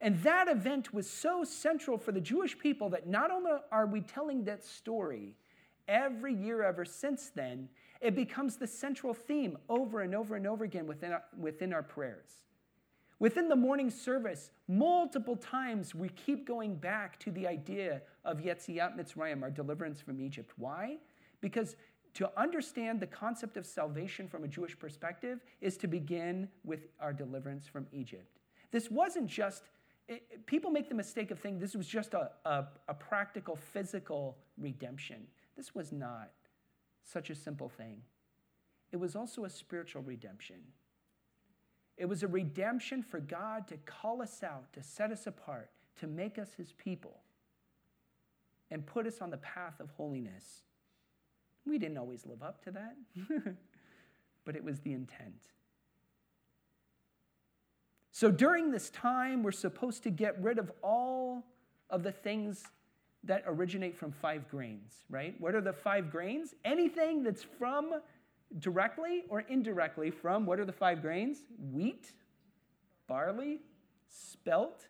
And 0.00 0.22
that 0.22 0.48
event 0.48 0.94
was 0.94 1.08
so 1.08 1.44
central 1.44 1.98
for 1.98 2.12
the 2.12 2.20
Jewish 2.20 2.58
people 2.58 2.88
that 2.90 3.06
not 3.06 3.30
only 3.30 3.52
are 3.70 3.86
we 3.86 4.00
telling 4.00 4.44
that 4.44 4.64
story 4.64 5.34
every 5.86 6.34
year 6.34 6.62
ever 6.62 6.86
since 6.86 7.30
then, 7.34 7.68
it 8.00 8.14
becomes 8.14 8.56
the 8.56 8.66
central 8.66 9.12
theme 9.12 9.58
over 9.68 10.00
and 10.00 10.14
over 10.14 10.36
and 10.36 10.46
over 10.46 10.64
again 10.64 10.86
within 10.86 11.12
our, 11.12 11.22
within 11.38 11.72
our 11.72 11.82
prayers. 11.82 12.30
Within 13.18 13.48
the 13.48 13.56
morning 13.56 13.90
service, 13.90 14.50
multiple 14.66 15.36
times 15.36 15.94
we 15.94 16.08
keep 16.08 16.46
going 16.46 16.74
back 16.74 17.18
to 17.20 17.30
the 17.30 17.46
idea 17.46 18.00
of 18.24 18.38
Yetziat 18.38 18.98
Mitzrayim, 18.98 19.42
our 19.42 19.50
deliverance 19.50 20.00
from 20.00 20.20
Egypt. 20.20 20.52
Why? 20.56 20.96
Because 21.42 21.76
to 22.14 22.30
understand 22.40 22.98
the 22.98 23.06
concept 23.06 23.58
of 23.58 23.66
salvation 23.66 24.26
from 24.26 24.44
a 24.44 24.48
Jewish 24.48 24.78
perspective 24.78 25.40
is 25.60 25.76
to 25.76 25.86
begin 25.86 26.48
with 26.64 26.88
our 26.98 27.12
deliverance 27.12 27.66
from 27.66 27.86
Egypt. 27.92 28.38
This 28.70 28.90
wasn't 28.90 29.26
just, 29.26 29.64
it, 30.08 30.46
people 30.46 30.70
make 30.70 30.88
the 30.88 30.94
mistake 30.94 31.30
of 31.30 31.38
thinking 31.38 31.60
this 31.60 31.76
was 31.76 31.86
just 31.86 32.14
a, 32.14 32.30
a, 32.46 32.64
a 32.88 32.94
practical, 32.94 33.54
physical 33.54 34.38
redemption. 34.56 35.26
This 35.58 35.74
was 35.74 35.92
not 35.92 36.30
such 37.04 37.30
a 37.30 37.34
simple 37.34 37.68
thing. 37.68 38.02
It 38.92 38.96
was 38.96 39.14
also 39.14 39.44
a 39.44 39.50
spiritual 39.50 40.02
redemption. 40.02 40.56
It 41.96 42.06
was 42.06 42.22
a 42.22 42.28
redemption 42.28 43.02
for 43.02 43.20
God 43.20 43.68
to 43.68 43.76
call 43.78 44.22
us 44.22 44.42
out, 44.42 44.72
to 44.72 44.82
set 44.82 45.12
us 45.12 45.26
apart, 45.26 45.70
to 46.00 46.06
make 46.06 46.38
us 46.38 46.54
his 46.56 46.72
people, 46.72 47.20
and 48.70 48.86
put 48.86 49.06
us 49.06 49.20
on 49.20 49.30
the 49.30 49.36
path 49.36 49.80
of 49.80 49.90
holiness. 49.90 50.62
We 51.66 51.78
didn't 51.78 51.98
always 51.98 52.24
live 52.24 52.42
up 52.42 52.64
to 52.64 52.70
that, 52.72 52.96
but 54.44 54.56
it 54.56 54.64
was 54.64 54.80
the 54.80 54.92
intent. 54.92 55.50
So 58.12 58.30
during 58.30 58.70
this 58.70 58.90
time, 58.90 59.42
we're 59.42 59.52
supposed 59.52 60.02
to 60.02 60.10
get 60.10 60.40
rid 60.42 60.58
of 60.58 60.72
all 60.82 61.44
of 61.90 62.02
the 62.02 62.12
things 62.12 62.64
that 63.24 63.42
originate 63.46 63.96
from 63.96 64.12
five 64.12 64.48
grains, 64.48 65.04
right? 65.08 65.34
What 65.38 65.54
are 65.54 65.60
the 65.60 65.72
five 65.72 66.10
grains? 66.10 66.54
Anything 66.64 67.22
that's 67.22 67.42
from 67.42 68.00
directly 68.58 69.24
or 69.28 69.40
indirectly 69.40 70.10
from 70.10 70.46
what 70.46 70.58
are 70.58 70.64
the 70.64 70.72
five 70.72 71.02
grains? 71.02 71.44
Wheat, 71.72 72.12
barley, 73.06 73.60
spelt, 74.08 74.88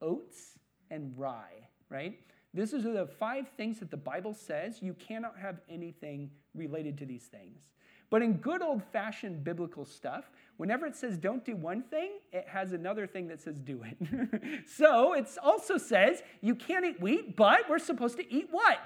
oats, 0.00 0.58
and 0.90 1.12
rye, 1.16 1.68
right? 1.88 2.18
This 2.52 2.72
is 2.72 2.84
the 2.84 3.08
five 3.18 3.48
things 3.56 3.78
that 3.80 3.90
the 3.90 3.96
Bible 3.96 4.34
says 4.34 4.80
you 4.82 4.94
cannot 4.94 5.38
have 5.38 5.60
anything 5.68 6.30
related 6.54 6.98
to 6.98 7.06
these 7.06 7.24
things. 7.24 7.70
But 8.10 8.22
in 8.22 8.34
good 8.34 8.60
old 8.60 8.82
fashioned 8.92 9.44
biblical 9.44 9.84
stuff, 9.84 10.30
whenever 10.56 10.84
it 10.84 10.96
says 10.96 11.16
don't 11.16 11.44
do 11.44 11.56
one 11.56 11.82
thing, 11.82 12.10
it 12.32 12.46
has 12.48 12.72
another 12.72 13.06
thing 13.06 13.28
that 13.28 13.40
says 13.40 13.58
do 13.60 13.82
it. 13.84 14.66
so 14.68 15.14
it 15.14 15.28
also 15.42 15.78
says 15.78 16.22
you 16.40 16.54
can't 16.54 16.84
eat 16.84 17.00
wheat, 17.00 17.36
but 17.36 17.70
we're 17.70 17.78
supposed 17.78 18.16
to 18.18 18.32
eat 18.32 18.48
what? 18.50 18.78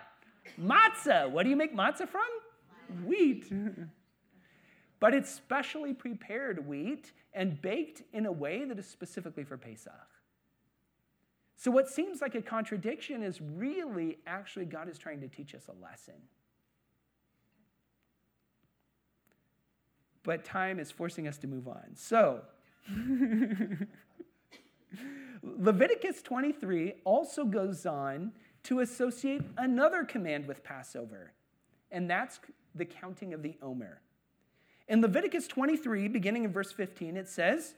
Matzah. 0.61 1.31
What 1.31 1.45
do 1.45 1.51
you 1.51 1.57
make 1.57 1.75
matzah 1.75 2.09
from? 2.09 2.23
wheat. 3.05 3.51
but 5.01 5.15
it's 5.15 5.31
specially 5.31 5.93
prepared 5.93 6.67
wheat 6.67 7.13
and 7.33 7.61
baked 7.61 8.03
in 8.13 8.27
a 8.27 8.33
way 8.33 8.65
that 8.65 8.79
is 8.79 8.87
specifically 8.87 9.45
for 9.45 9.57
Pesach. 9.57 9.93
So, 11.57 11.71
what 11.71 11.89
seems 11.89 12.21
like 12.21 12.35
a 12.35 12.43
contradiction 12.43 13.23
is 13.23 13.41
really 13.41 14.19
actually 14.27 14.67
God 14.67 14.89
is 14.89 14.99
trying 14.99 15.21
to 15.21 15.29
teach 15.29 15.55
us 15.55 15.69
a 15.69 15.83
lesson. 15.83 16.15
But 20.25 20.45
time 20.45 20.81
is 20.81 20.91
forcing 20.91 21.29
us 21.29 21.39
to 21.39 21.47
move 21.47 21.69
on. 21.69 21.95
So, 21.95 22.41
Leviticus 25.43 26.23
23 26.23 26.95
also 27.05 27.45
goes 27.45 27.87
on 27.87 28.33
to 28.65 28.81
associate 28.81 29.43
another 29.59 30.05
command 30.05 30.49
with 30.49 30.65
Passover, 30.65 31.33
and 31.93 32.11
that's 32.11 32.41
the 32.75 32.87
counting 32.87 33.35
of 33.35 33.43
the 33.43 33.57
Omer. 33.63 34.01
In 34.89 35.01
Leviticus 35.01 35.47
23, 35.47 36.09
beginning 36.09 36.45
in 36.45 36.53
verse 36.53 36.73
15, 36.73 37.17
it 37.17 37.29
says, 37.29 37.75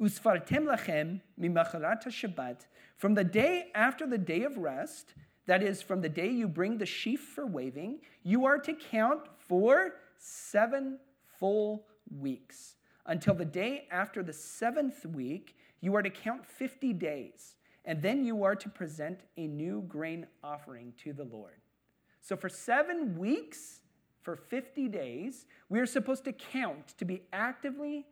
Usfartem 0.00 0.66
lachem 0.66 1.20
mimacharat 1.40 2.04
Shabbat, 2.06 2.66
from 2.96 3.14
the 3.14 3.24
day 3.24 3.66
after 3.74 4.06
the 4.06 4.18
day 4.18 4.42
of 4.42 4.56
rest, 4.56 5.14
that 5.46 5.62
is, 5.62 5.82
from 5.82 6.00
the 6.00 6.08
day 6.08 6.28
you 6.28 6.46
bring 6.46 6.78
the 6.78 6.86
sheaf 6.86 7.20
for 7.20 7.46
waving, 7.46 8.00
you 8.22 8.44
are 8.44 8.58
to 8.58 8.72
count 8.72 9.22
for 9.38 9.94
seven 10.18 10.98
full 11.42 11.86
weeks. 12.20 12.76
Until 13.04 13.34
the 13.34 13.44
day 13.44 13.88
after 13.90 14.22
the 14.22 14.32
seventh 14.32 15.04
week, 15.04 15.56
you 15.80 15.92
are 15.96 16.02
to 16.02 16.08
count 16.08 16.46
50 16.46 16.92
days, 16.92 17.56
and 17.84 18.00
then 18.00 18.24
you 18.24 18.44
are 18.44 18.54
to 18.54 18.68
present 18.68 19.22
a 19.36 19.48
new 19.48 19.82
grain 19.88 20.24
offering 20.44 20.92
to 21.02 21.12
the 21.12 21.24
Lord. 21.24 21.56
So 22.20 22.36
for 22.36 22.48
seven 22.48 23.18
weeks, 23.18 23.80
for 24.20 24.36
50 24.36 24.86
days, 24.86 25.46
we 25.68 25.80
are 25.80 25.86
supposed 25.86 26.22
to 26.26 26.32
count, 26.32 26.94
to 26.98 27.04
be 27.04 27.22
actively 27.32 28.06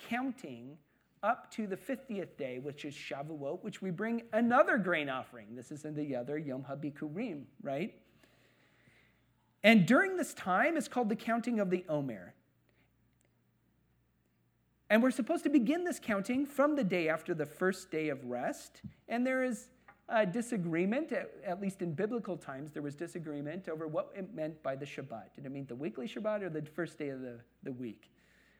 counting 0.00 0.76
up 1.22 1.48
to 1.52 1.68
the 1.68 1.76
50th 1.76 2.36
day, 2.36 2.58
which 2.58 2.84
is 2.84 2.94
Shavuot, 2.94 3.62
which 3.62 3.80
we 3.80 3.90
bring 3.90 4.22
another 4.32 4.76
grain 4.76 5.08
offering. 5.08 5.54
This 5.54 5.70
is 5.70 5.84
in 5.84 5.94
the 5.94 6.16
other 6.16 6.36
Yom 6.36 6.64
HaBikurim, 6.68 7.44
right? 7.62 7.94
And 9.62 9.86
during 9.86 10.16
this 10.16 10.34
time, 10.34 10.76
it's 10.76 10.88
called 10.88 11.08
the 11.08 11.16
counting 11.16 11.60
of 11.60 11.70
the 11.70 11.84
Omer. 11.88 12.34
And 14.88 15.02
we're 15.02 15.10
supposed 15.10 15.42
to 15.44 15.50
begin 15.50 15.84
this 15.84 15.98
counting 15.98 16.46
from 16.46 16.76
the 16.76 16.84
day 16.84 17.08
after 17.08 17.34
the 17.34 17.46
first 17.46 17.90
day 17.90 18.08
of 18.08 18.24
rest. 18.24 18.82
And 19.08 19.26
there 19.26 19.42
is 19.42 19.68
uh, 20.08 20.24
disagreement, 20.24 21.10
at, 21.10 21.32
at, 21.44 21.60
least 21.60 21.82
in 21.82 21.92
biblical 21.92 22.36
times, 22.36 22.72
there 22.72 22.82
was 22.82 22.94
disagreement 22.94 23.68
over 23.68 23.88
what 23.88 24.12
it 24.14 24.32
meant 24.32 24.62
by 24.62 24.76
the 24.76 24.86
Shabbat. 24.86 25.34
Did 25.34 25.46
it 25.46 25.50
mean 25.50 25.66
the 25.66 25.74
weekly 25.74 26.06
Shabbat 26.06 26.42
or 26.42 26.48
the 26.48 26.62
first 26.62 26.98
day 26.98 27.08
of 27.08 27.20
the, 27.20 27.40
the 27.64 27.72
week? 27.72 28.12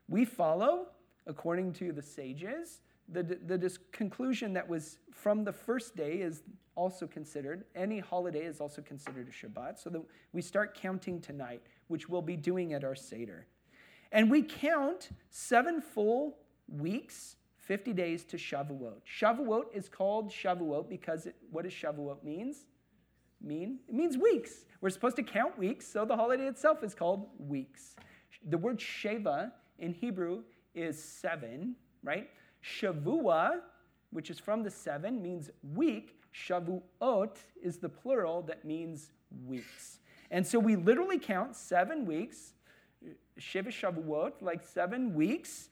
We 0.08 0.24
follow, 0.24 0.88
according 1.28 1.74
to 1.74 1.92
the 1.92 2.02
sages, 2.02 2.80
the, 3.08 3.22
the, 3.22 3.58
the 3.58 3.78
conclusion 3.92 4.52
that 4.54 4.68
was 4.68 4.98
from 5.12 5.44
the 5.44 5.52
first 5.52 5.94
day 5.94 6.14
is 6.14 6.42
also 6.74 7.06
considered, 7.06 7.64
any 7.76 8.00
holiday 8.00 8.44
is 8.44 8.60
also 8.60 8.82
considered 8.82 9.28
a 9.28 9.46
Shabbat. 9.46 9.78
So 9.78 10.04
we 10.32 10.42
start 10.42 10.76
counting 10.76 11.20
tonight, 11.20 11.62
which 11.86 12.08
we'll 12.08 12.22
be 12.22 12.36
doing 12.36 12.72
at 12.72 12.82
our 12.82 12.96
Seder. 12.96 13.46
And 14.12 14.30
we 14.30 14.42
count 14.42 15.10
seven 15.30 15.80
full 15.80 16.38
weeks 16.68 17.36
50 17.66 17.92
days 17.92 18.24
to 18.24 18.36
Shavuot. 18.36 19.00
Shavuot 19.20 19.64
is 19.74 19.88
called 19.88 20.30
Shavuot 20.30 20.88
because 20.88 21.26
it, 21.26 21.34
what 21.50 21.64
does 21.64 21.72
Shavuot 21.72 22.22
means? 22.22 22.66
Mean? 23.42 23.80
It 23.88 23.94
means 23.94 24.16
weeks. 24.16 24.64
We're 24.80 24.90
supposed 24.90 25.16
to 25.16 25.22
count 25.22 25.58
weeks, 25.58 25.86
so 25.86 26.04
the 26.04 26.16
holiday 26.16 26.46
itself 26.46 26.84
is 26.84 26.94
called 26.94 27.28
weeks. 27.38 27.96
The 28.48 28.56
word 28.56 28.78
Sheva 28.78 29.50
in 29.78 29.92
Hebrew 29.92 30.42
is 30.74 31.02
seven, 31.02 31.74
right? 32.04 32.30
Shavua, 32.64 33.60
which 34.10 34.30
is 34.30 34.38
from 34.38 34.62
the 34.62 34.70
seven, 34.70 35.20
means 35.20 35.50
week. 35.74 36.20
Shavuot 36.32 37.36
is 37.62 37.78
the 37.78 37.88
plural 37.88 38.42
that 38.42 38.64
means 38.64 39.10
weeks. 39.44 39.98
And 40.30 40.46
so 40.46 40.58
we 40.58 40.76
literally 40.76 41.18
count 41.18 41.56
seven 41.56 42.06
weeks, 42.06 42.52
Shiva 43.38 43.70
Shavuot, 43.70 44.32
like 44.40 44.62
seven 44.62 45.14
weeks, 45.14 45.68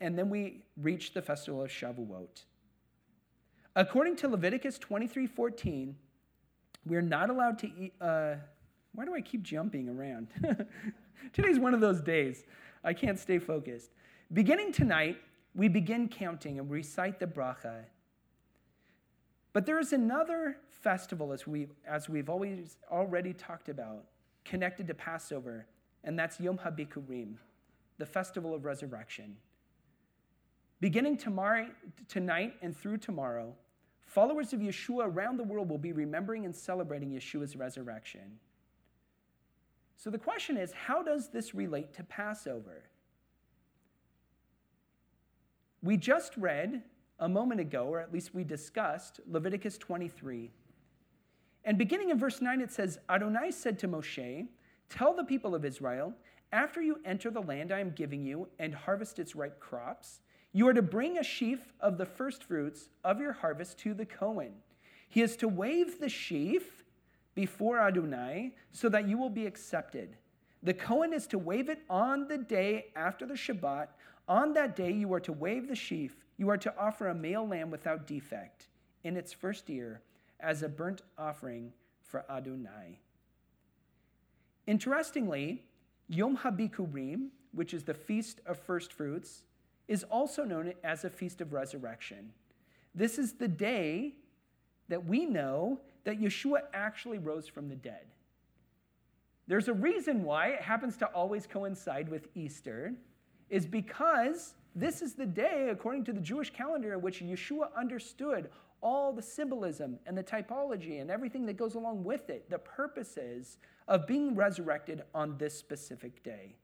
and 0.00 0.18
then 0.18 0.30
we 0.30 0.62
reach 0.76 1.14
the 1.14 1.22
festival 1.22 1.62
of 1.62 1.70
Shavuot. 1.70 2.44
According 3.76 4.16
to 4.16 4.28
Leviticus 4.28 4.78
23 4.78 5.26
14, 5.26 5.96
we're 6.86 7.02
not 7.02 7.30
allowed 7.30 7.58
to 7.60 7.66
eat. 7.78 7.94
Uh, 8.00 8.34
why 8.94 9.04
do 9.04 9.14
I 9.14 9.20
keep 9.20 9.42
jumping 9.42 9.88
around? 9.88 10.28
Today's 11.32 11.58
one 11.58 11.74
of 11.74 11.80
those 11.80 12.00
days. 12.00 12.44
I 12.84 12.92
can't 12.92 13.18
stay 13.18 13.38
focused. 13.38 13.90
Beginning 14.32 14.72
tonight, 14.72 15.16
we 15.54 15.68
begin 15.68 16.08
counting 16.08 16.58
and 16.58 16.70
recite 16.70 17.18
the 17.18 17.26
bracha. 17.26 17.84
But 19.52 19.66
there 19.66 19.78
is 19.78 19.92
another 19.92 20.56
festival, 20.70 21.32
as 21.32 21.46
we've, 21.46 21.72
as 21.86 22.08
we've 22.08 22.28
always 22.28 22.76
already 22.90 23.32
talked 23.32 23.68
about, 23.68 24.04
connected 24.44 24.86
to 24.88 24.94
Passover, 24.94 25.66
and 26.04 26.18
that's 26.18 26.38
Yom 26.38 26.58
HaBikurim, 26.58 27.34
the 27.98 28.06
festival 28.06 28.54
of 28.54 28.64
resurrection. 28.64 29.36
Beginning 30.80 31.16
tomorrow, 31.16 31.68
tonight 32.08 32.54
and 32.62 32.76
through 32.76 32.98
tomorrow, 32.98 33.54
followers 34.06 34.52
of 34.52 34.60
Yeshua 34.60 35.06
around 35.06 35.38
the 35.38 35.44
world 35.44 35.70
will 35.70 35.78
be 35.78 35.92
remembering 35.92 36.44
and 36.44 36.54
celebrating 36.54 37.10
Yeshua's 37.10 37.56
resurrection. 37.56 38.38
So 39.96 40.10
the 40.10 40.18
question 40.18 40.56
is 40.56 40.72
how 40.72 41.02
does 41.02 41.30
this 41.30 41.54
relate 41.54 41.94
to 41.94 42.04
Passover? 42.04 42.82
We 45.82 45.96
just 45.96 46.36
read 46.36 46.82
a 47.18 47.28
moment 47.28 47.60
ago, 47.60 47.86
or 47.86 48.00
at 48.00 48.12
least 48.12 48.34
we 48.34 48.44
discussed, 48.44 49.20
Leviticus 49.26 49.78
23. 49.78 50.50
And 51.64 51.78
beginning 51.78 52.10
in 52.10 52.18
verse 52.18 52.40
9, 52.40 52.60
it 52.60 52.70
says 52.70 52.98
Adonai 53.08 53.50
said 53.50 53.78
to 53.80 53.88
Moshe, 53.88 54.46
Tell 54.94 55.12
the 55.12 55.24
people 55.24 55.56
of 55.56 55.64
Israel, 55.64 56.14
after 56.52 56.80
you 56.80 57.00
enter 57.04 57.28
the 57.28 57.42
land 57.42 57.72
I 57.72 57.80
am 57.80 57.90
giving 57.90 58.24
you 58.24 58.46
and 58.60 58.72
harvest 58.72 59.18
its 59.18 59.34
ripe 59.34 59.58
crops, 59.58 60.20
you 60.52 60.68
are 60.68 60.72
to 60.72 60.82
bring 60.82 61.18
a 61.18 61.24
sheaf 61.24 61.72
of 61.80 61.98
the 61.98 62.06
firstfruits 62.06 62.90
of 63.02 63.20
your 63.20 63.32
harvest 63.32 63.76
to 63.78 63.92
the 63.92 64.06
Cohen. 64.06 64.52
He 65.08 65.20
is 65.20 65.36
to 65.38 65.48
wave 65.48 65.98
the 65.98 66.08
sheaf 66.08 66.84
before 67.34 67.80
Adonai 67.80 68.54
so 68.70 68.88
that 68.88 69.08
you 69.08 69.18
will 69.18 69.30
be 69.30 69.46
accepted. 69.46 70.16
The 70.62 70.74
Cohen 70.74 71.12
is 71.12 71.26
to 71.26 71.38
wave 71.38 71.68
it 71.68 71.80
on 71.90 72.28
the 72.28 72.38
day 72.38 72.92
after 72.94 73.26
the 73.26 73.34
Shabbat, 73.34 73.88
On 74.28 74.52
that 74.52 74.76
day, 74.76 74.92
you 74.92 75.12
are 75.12 75.20
to 75.20 75.32
wave 75.32 75.66
the 75.66 75.74
sheaf. 75.74 76.24
You 76.36 76.50
are 76.50 76.56
to 76.58 76.72
offer 76.78 77.08
a 77.08 77.14
male 77.16 77.46
lamb 77.46 77.72
without 77.72 78.06
defect 78.06 78.68
in 79.02 79.16
its 79.16 79.32
first 79.32 79.68
year 79.68 80.02
as 80.38 80.62
a 80.62 80.68
burnt 80.68 81.02
offering 81.18 81.72
for 82.00 82.24
Adonai. 82.30 83.00
Interestingly, 84.66 85.64
Yom 86.08 86.36
HaBikurim, 86.36 87.28
which 87.52 87.74
is 87.74 87.84
the 87.84 87.94
Feast 87.94 88.40
of 88.46 88.58
First 88.58 88.92
Fruits, 88.92 89.42
is 89.88 90.04
also 90.04 90.44
known 90.44 90.72
as 90.82 91.04
a 91.04 91.10
Feast 91.10 91.40
of 91.40 91.52
Resurrection. 91.52 92.32
This 92.94 93.18
is 93.18 93.34
the 93.34 93.48
day 93.48 94.14
that 94.88 95.04
we 95.04 95.26
know 95.26 95.80
that 96.04 96.20
Yeshua 96.20 96.62
actually 96.72 97.18
rose 97.18 97.48
from 97.48 97.68
the 97.68 97.76
dead. 97.76 98.06
There's 99.46 99.68
a 99.68 99.74
reason 99.74 100.22
why 100.22 100.48
it 100.48 100.62
happens 100.62 100.96
to 100.98 101.06
always 101.06 101.46
coincide 101.46 102.08
with 102.08 102.28
Easter, 102.34 102.94
is 103.50 103.66
because 103.66 104.54
this 104.74 105.02
is 105.02 105.14
the 105.14 105.26
day, 105.26 105.68
according 105.70 106.04
to 106.04 106.12
the 106.12 106.20
Jewish 106.20 106.50
calendar, 106.50 106.94
in 106.94 107.02
which 107.02 107.22
Yeshua 107.22 107.68
understood 107.76 108.50
all 108.84 109.12
the 109.12 109.22
symbolism 109.22 109.98
and 110.06 110.16
the 110.16 110.22
typology 110.22 111.00
and 111.00 111.10
everything 111.10 111.46
that 111.46 111.56
goes 111.56 111.74
along 111.74 112.04
with 112.04 112.28
it, 112.28 112.48
the 112.50 112.58
purposes 112.58 113.56
of 113.88 114.06
being 114.06 114.36
resurrected 114.36 115.02
on 115.14 115.36
this 115.38 115.58
specific 115.58 116.22
day. 116.22 116.54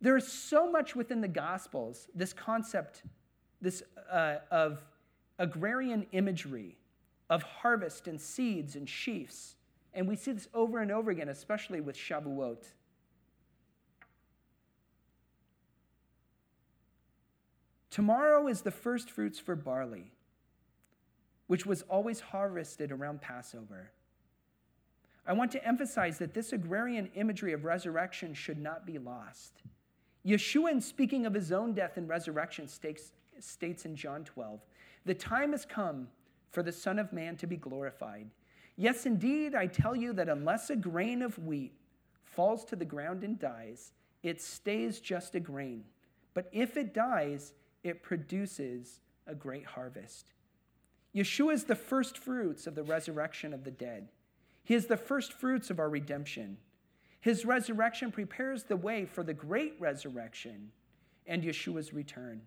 There 0.00 0.16
is 0.16 0.26
so 0.26 0.70
much 0.70 0.96
within 0.96 1.20
the 1.20 1.28
Gospels, 1.28 2.08
this 2.14 2.32
concept 2.32 3.02
this, 3.60 3.82
uh, 4.10 4.36
of 4.50 4.84
agrarian 5.38 6.06
imagery, 6.12 6.76
of 7.28 7.42
harvest 7.42 8.08
and 8.08 8.20
seeds 8.20 8.76
and 8.76 8.88
sheaves. 8.88 9.56
And 9.94 10.08
we 10.08 10.16
see 10.16 10.32
this 10.32 10.48
over 10.54 10.80
and 10.80 10.90
over 10.90 11.10
again, 11.10 11.28
especially 11.28 11.80
with 11.80 11.96
Shavuot. 11.96 12.64
Tomorrow 17.92 18.48
is 18.48 18.62
the 18.62 18.70
first 18.70 19.10
fruits 19.10 19.38
for 19.38 19.54
barley, 19.54 20.12
which 21.46 21.66
was 21.66 21.82
always 21.90 22.20
harvested 22.20 22.90
around 22.90 23.20
Passover. 23.20 23.90
I 25.26 25.34
want 25.34 25.52
to 25.52 25.68
emphasize 25.68 26.16
that 26.16 26.32
this 26.32 26.54
agrarian 26.54 27.10
imagery 27.14 27.52
of 27.52 27.66
resurrection 27.66 28.32
should 28.32 28.58
not 28.58 28.86
be 28.86 28.98
lost. 28.98 29.60
Yeshua, 30.26 30.70
in 30.70 30.80
speaking 30.80 31.26
of 31.26 31.34
his 31.34 31.52
own 31.52 31.74
death 31.74 31.98
and 31.98 32.08
resurrection, 32.08 32.66
states, 32.66 33.12
states 33.40 33.84
in 33.84 33.94
John 33.94 34.24
12 34.24 34.60
The 35.04 35.14
time 35.14 35.52
has 35.52 35.66
come 35.66 36.08
for 36.50 36.62
the 36.62 36.72
Son 36.72 36.98
of 36.98 37.12
Man 37.12 37.36
to 37.36 37.46
be 37.46 37.58
glorified. 37.58 38.30
Yes, 38.76 39.04
indeed, 39.04 39.54
I 39.54 39.66
tell 39.66 39.94
you 39.94 40.14
that 40.14 40.30
unless 40.30 40.70
a 40.70 40.76
grain 40.76 41.20
of 41.20 41.38
wheat 41.38 41.74
falls 42.24 42.64
to 42.64 42.76
the 42.76 42.86
ground 42.86 43.22
and 43.22 43.38
dies, 43.38 43.92
it 44.22 44.40
stays 44.40 44.98
just 44.98 45.34
a 45.34 45.40
grain. 45.40 45.84
But 46.32 46.48
if 46.52 46.78
it 46.78 46.94
dies, 46.94 47.52
it 47.82 48.02
produces 48.02 49.00
a 49.26 49.34
great 49.34 49.64
harvest. 49.64 50.26
Yeshua 51.14 51.52
is 51.52 51.64
the 51.64 51.74
first 51.74 52.18
fruits 52.18 52.66
of 52.66 52.74
the 52.74 52.82
resurrection 52.82 53.52
of 53.52 53.64
the 53.64 53.70
dead. 53.70 54.08
He 54.64 54.74
is 54.74 54.86
the 54.86 54.96
first 54.96 55.32
fruits 55.32 55.70
of 55.70 55.78
our 55.78 55.90
redemption. 55.90 56.56
His 57.20 57.44
resurrection 57.44 58.10
prepares 58.10 58.64
the 58.64 58.76
way 58.76 59.04
for 59.04 59.22
the 59.22 59.34
great 59.34 59.74
resurrection 59.78 60.70
and 61.26 61.42
Yeshua's 61.42 61.92
return. 61.92 62.42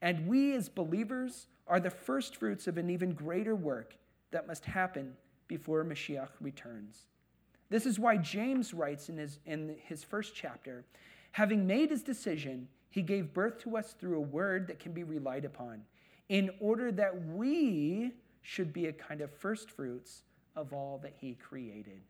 And 0.00 0.26
we 0.26 0.54
as 0.54 0.68
believers 0.68 1.48
are 1.66 1.80
the 1.80 1.90
first 1.90 2.36
fruits 2.36 2.66
of 2.66 2.78
an 2.78 2.90
even 2.90 3.12
greater 3.12 3.54
work 3.54 3.94
that 4.30 4.46
must 4.46 4.64
happen 4.64 5.14
before 5.48 5.84
Mashiach 5.84 6.30
returns. 6.40 7.06
This 7.68 7.86
is 7.86 7.98
why 7.98 8.16
James 8.16 8.72
writes 8.72 9.08
in 9.08 9.18
his, 9.18 9.38
in 9.46 9.76
his 9.84 10.02
first 10.02 10.34
chapter 10.34 10.84
having 11.32 11.66
made 11.66 11.90
his 11.90 12.02
decision, 12.02 12.66
he 12.90 13.02
gave 13.02 13.32
birth 13.32 13.58
to 13.60 13.76
us 13.76 13.94
through 13.98 14.18
a 14.18 14.20
word 14.20 14.66
that 14.68 14.78
can 14.78 14.92
be 14.92 15.04
relied 15.04 15.44
upon, 15.44 15.82
in 16.28 16.50
order 16.60 16.92
that 16.92 17.26
we 17.28 18.12
should 18.42 18.72
be 18.72 18.86
a 18.86 18.92
kind 18.92 19.20
of 19.20 19.30
first 19.32 19.70
fruits 19.70 20.22
of 20.56 20.72
all 20.72 20.98
that 21.02 21.14
he 21.18 21.34
created. 21.34 22.00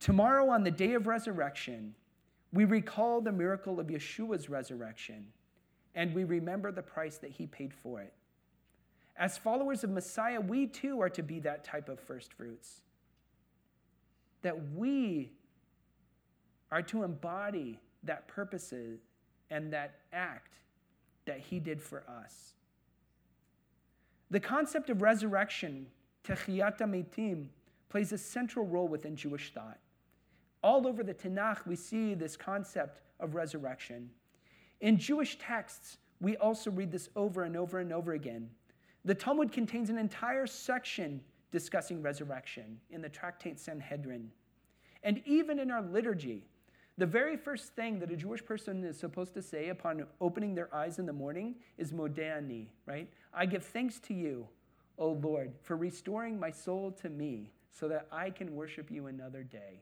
Tomorrow, 0.00 0.48
on 0.48 0.62
the 0.62 0.70
day 0.70 0.94
of 0.94 1.06
resurrection, 1.06 1.94
we 2.52 2.64
recall 2.64 3.20
the 3.20 3.32
miracle 3.32 3.80
of 3.80 3.88
Yeshua's 3.88 4.48
resurrection 4.48 5.26
and 5.94 6.14
we 6.14 6.24
remember 6.24 6.70
the 6.70 6.82
price 6.82 7.18
that 7.18 7.30
he 7.30 7.46
paid 7.46 7.74
for 7.74 8.00
it. 8.00 8.12
As 9.16 9.36
followers 9.36 9.82
of 9.82 9.90
Messiah, 9.90 10.40
we 10.40 10.66
too 10.66 11.00
are 11.00 11.10
to 11.10 11.22
be 11.24 11.40
that 11.40 11.64
type 11.64 11.88
of 11.88 11.98
first 11.98 12.32
fruits. 12.32 12.82
That 14.42 14.56
we 14.76 15.32
are 16.70 16.82
to 16.82 17.02
embody 17.02 17.80
that 18.02 18.28
purposes 18.28 19.00
and 19.50 19.72
that 19.72 20.00
act 20.12 20.54
that 21.26 21.40
he 21.40 21.58
did 21.58 21.82
for 21.82 22.04
us. 22.08 22.54
The 24.30 24.40
concept 24.40 24.90
of 24.90 25.02
resurrection, 25.02 25.86
techiyat 26.24 26.78
metim, 26.80 27.48
plays 27.88 28.12
a 28.12 28.18
central 28.18 28.66
role 28.66 28.88
within 28.88 29.16
Jewish 29.16 29.52
thought. 29.52 29.78
All 30.62 30.86
over 30.86 31.02
the 31.02 31.14
Tanakh, 31.14 31.66
we 31.66 31.76
see 31.76 32.14
this 32.14 32.36
concept 32.36 33.00
of 33.20 33.34
resurrection. 33.34 34.10
In 34.80 34.98
Jewish 34.98 35.38
texts, 35.38 35.98
we 36.20 36.36
also 36.36 36.70
read 36.70 36.90
this 36.90 37.08
over 37.16 37.44
and 37.44 37.56
over 37.56 37.78
and 37.78 37.92
over 37.92 38.12
again. 38.12 38.50
The 39.04 39.14
Talmud 39.14 39.52
contains 39.52 39.88
an 39.88 39.98
entire 39.98 40.46
section 40.46 41.20
discussing 41.50 42.02
resurrection 42.02 42.78
in 42.90 43.00
the 43.00 43.08
tractate 43.08 43.58
Sanhedrin. 43.58 44.30
And 45.02 45.22
even 45.24 45.58
in 45.58 45.70
our 45.70 45.82
liturgy, 45.82 46.44
the 46.98 47.06
very 47.06 47.36
first 47.36 47.74
thing 47.74 48.00
that 48.00 48.10
a 48.10 48.16
Jewish 48.16 48.44
person 48.44 48.82
is 48.82 48.98
supposed 48.98 49.32
to 49.34 49.42
say 49.42 49.68
upon 49.68 50.04
opening 50.20 50.56
their 50.56 50.74
eyes 50.74 50.98
in 50.98 51.06
the 51.06 51.12
morning 51.12 51.54
is 51.78 51.92
Modeh 51.92 52.36
Ani, 52.36 52.68
right? 52.86 53.08
I 53.32 53.46
give 53.46 53.64
thanks 53.64 54.00
to 54.00 54.14
you, 54.14 54.48
O 54.98 55.12
Lord, 55.12 55.52
for 55.62 55.76
restoring 55.76 56.40
my 56.40 56.50
soul 56.50 56.90
to 57.00 57.08
me 57.08 57.52
so 57.70 57.86
that 57.86 58.08
I 58.10 58.30
can 58.30 58.56
worship 58.56 58.90
you 58.90 59.06
another 59.06 59.44
day. 59.44 59.80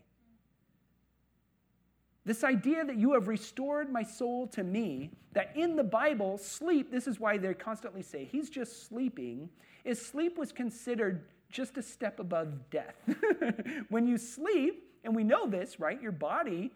This 2.26 2.44
idea 2.44 2.84
that 2.84 2.96
you 2.96 3.14
have 3.14 3.28
restored 3.28 3.90
my 3.90 4.02
soul 4.02 4.46
to 4.48 4.62
me, 4.62 5.10
that 5.32 5.52
in 5.56 5.74
the 5.74 5.84
Bible, 5.84 6.36
sleep, 6.36 6.90
this 6.90 7.06
is 7.06 7.18
why 7.18 7.38
they 7.38 7.54
constantly 7.54 8.02
say 8.02 8.28
he's 8.30 8.50
just 8.50 8.88
sleeping, 8.88 9.48
is 9.84 10.04
sleep 10.04 10.36
was 10.36 10.52
considered 10.52 11.24
just 11.50 11.78
a 11.78 11.82
step 11.82 12.20
above 12.20 12.68
death. 12.68 12.96
when 13.88 14.06
you 14.06 14.18
sleep, 14.18 14.82
and 15.04 15.14
we 15.14 15.24
know 15.24 15.46
this, 15.46 15.78
right? 15.78 16.02
Your 16.02 16.12
body 16.12 16.72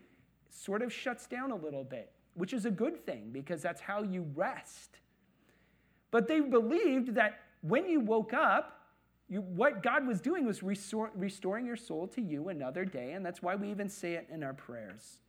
sort 0.51 0.83
of 0.83 0.93
shuts 0.93 1.27
down 1.27 1.51
a 1.51 1.57
little 1.57 1.85
bit, 1.85 2.13
which 2.35 2.53
is 2.53 2.67
a 2.67 2.71
good 2.71 3.05
thing 3.05 3.31
because 3.33 3.63
that's 3.63 3.81
how 3.81 4.03
you 4.03 4.27
rest. 4.35 4.99
But 6.11 6.29
they 6.29 6.41
believed 6.41 7.15
that 7.15 7.41
when 7.63 7.89
you 7.89 8.01
woke 8.01 8.35
up, 8.35 8.77
you, 9.29 9.43
what 9.43 9.83
God 9.83 10.07
was 10.07 10.21
doing 10.21 10.45
was 10.45 10.63
restoring 10.63 11.65
your 11.65 11.77
soul 11.77 12.09
to 12.09 12.21
you 12.21 12.49
another 12.49 12.85
day, 12.85 13.13
and 13.13 13.25
that's 13.25 13.41
why 13.41 13.55
we 13.55 13.71
even 13.71 13.89
say 13.89 14.15
it 14.15 14.27
in 14.29 14.43
our 14.43 14.53
prayers. 14.53 15.21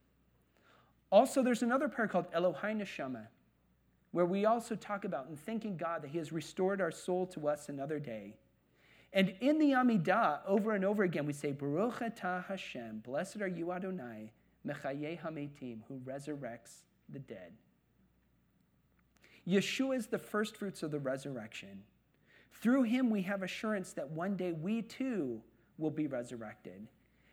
Also, 1.12 1.44
there's 1.44 1.62
another 1.62 1.88
prayer 1.88 2.08
called 2.08 2.32
Elohai 2.32 2.76
Neshama, 2.76 3.28
where 4.12 4.26
we 4.26 4.46
also 4.46 4.76
talk 4.76 5.06
about 5.06 5.28
and 5.28 5.40
thanking 5.40 5.78
God 5.78 6.02
that 6.02 6.10
He 6.10 6.18
has 6.18 6.32
restored 6.32 6.82
our 6.82 6.92
soul 6.92 7.28
to 7.28 7.48
us 7.48 7.70
another 7.70 8.00
day. 8.00 8.34
And 9.14 9.36
in 9.42 9.60
the 9.60 9.72
Amidah, 9.72 10.40
over 10.48 10.72
and 10.72 10.86
over 10.86 11.04
again, 11.04 11.26
we 11.26 11.34
say, 11.34 11.52
Baruch 11.52 12.00
atah 12.00 12.46
Hashem, 12.46 13.00
blessed 13.06 13.42
are 13.42 13.48
you 13.48 13.72
Adonai, 13.72 14.32
Mechaye 14.66 15.20
Hametim, 15.20 15.80
who 15.88 16.00
resurrects 16.06 16.84
the 17.10 17.20
dead. 17.20 17.54
Yeshua 19.48 19.98
is 19.98 20.08
the 20.08 20.20
first 20.20 20.56
fruits 20.56 20.84
of 20.84 20.92
the 20.92 21.00
resurrection. 21.00 21.82
Through 22.54 22.84
him, 22.84 23.10
we 23.10 23.24
have 23.24 23.42
assurance 23.42 23.94
that 23.94 24.10
one 24.10 24.36
day 24.36 24.52
we 24.52 24.84
too 24.84 25.42
will 25.78 25.90
be 25.90 26.08
resurrected. 26.08 26.88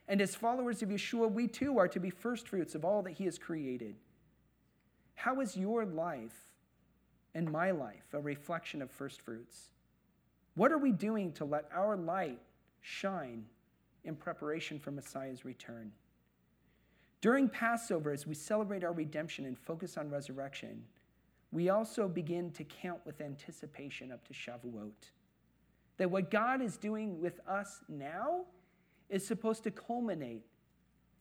And 0.09 0.23
as 0.23 0.35
followers 0.35 0.83
of 0.83 0.89
Yeshua, 0.89 1.31
we 1.31 1.47
too 1.47 1.79
are 1.79 1.89
to 1.89 2.01
be 2.01 2.09
first 2.09 2.49
fruits 2.49 2.75
of 2.75 2.85
all 2.85 3.03
that 3.03 3.13
he 3.13 3.25
has 3.27 3.39
created. 3.39 3.97
How 5.15 5.41
is 5.41 5.57
your 5.57 5.85
life 5.85 6.55
and 7.35 7.51
my 7.51 7.73
life 7.73 8.15
a 8.15 8.21
reflection 8.21 8.81
of 8.81 8.91
first 8.91 9.21
fruits? 9.21 9.69
What 10.55 10.73
are 10.73 10.79
we 10.79 10.93
doing 10.93 11.33
to 11.33 11.45
let 11.45 11.69
our 11.75 11.97
light 11.97 12.41
shine 12.81 13.45
in 14.05 14.17
preparation 14.17 14.79
for 14.79 14.91
Messiah's 14.91 15.45
return? 15.45 15.93
During 17.21 17.49
Passover, 17.49 18.13
as 18.13 18.27
we 18.27 18.35
celebrate 18.35 18.85
our 18.85 18.93
redemption 18.93 19.45
and 19.45 19.59
focus 19.59 19.97
on 19.97 20.09
resurrection, 20.09 20.85
we 21.51 21.69
also 21.69 22.09
begin 22.09 22.51
to 22.53 22.65
count 22.65 23.01
with 23.05 23.21
anticipation 23.21 24.13
up 24.13 24.27
to 24.29 24.35
Shavuot. 24.35 24.93
That 25.97 26.11
what 26.11 26.31
God 26.31 26.63
is 26.63 26.77
doing 26.77 27.21
with 27.21 27.41
us 27.49 27.81
now 27.89 28.45
is 29.09 29.27
supposed 29.27 29.65
to 29.65 29.71
culminate 29.71 30.45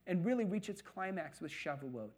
and 0.05 0.25
really 0.25 0.45
reach 0.45 0.69
its 0.69 0.81
climax 0.81 1.41
with 1.41 1.51
Shavuot. 1.51 2.11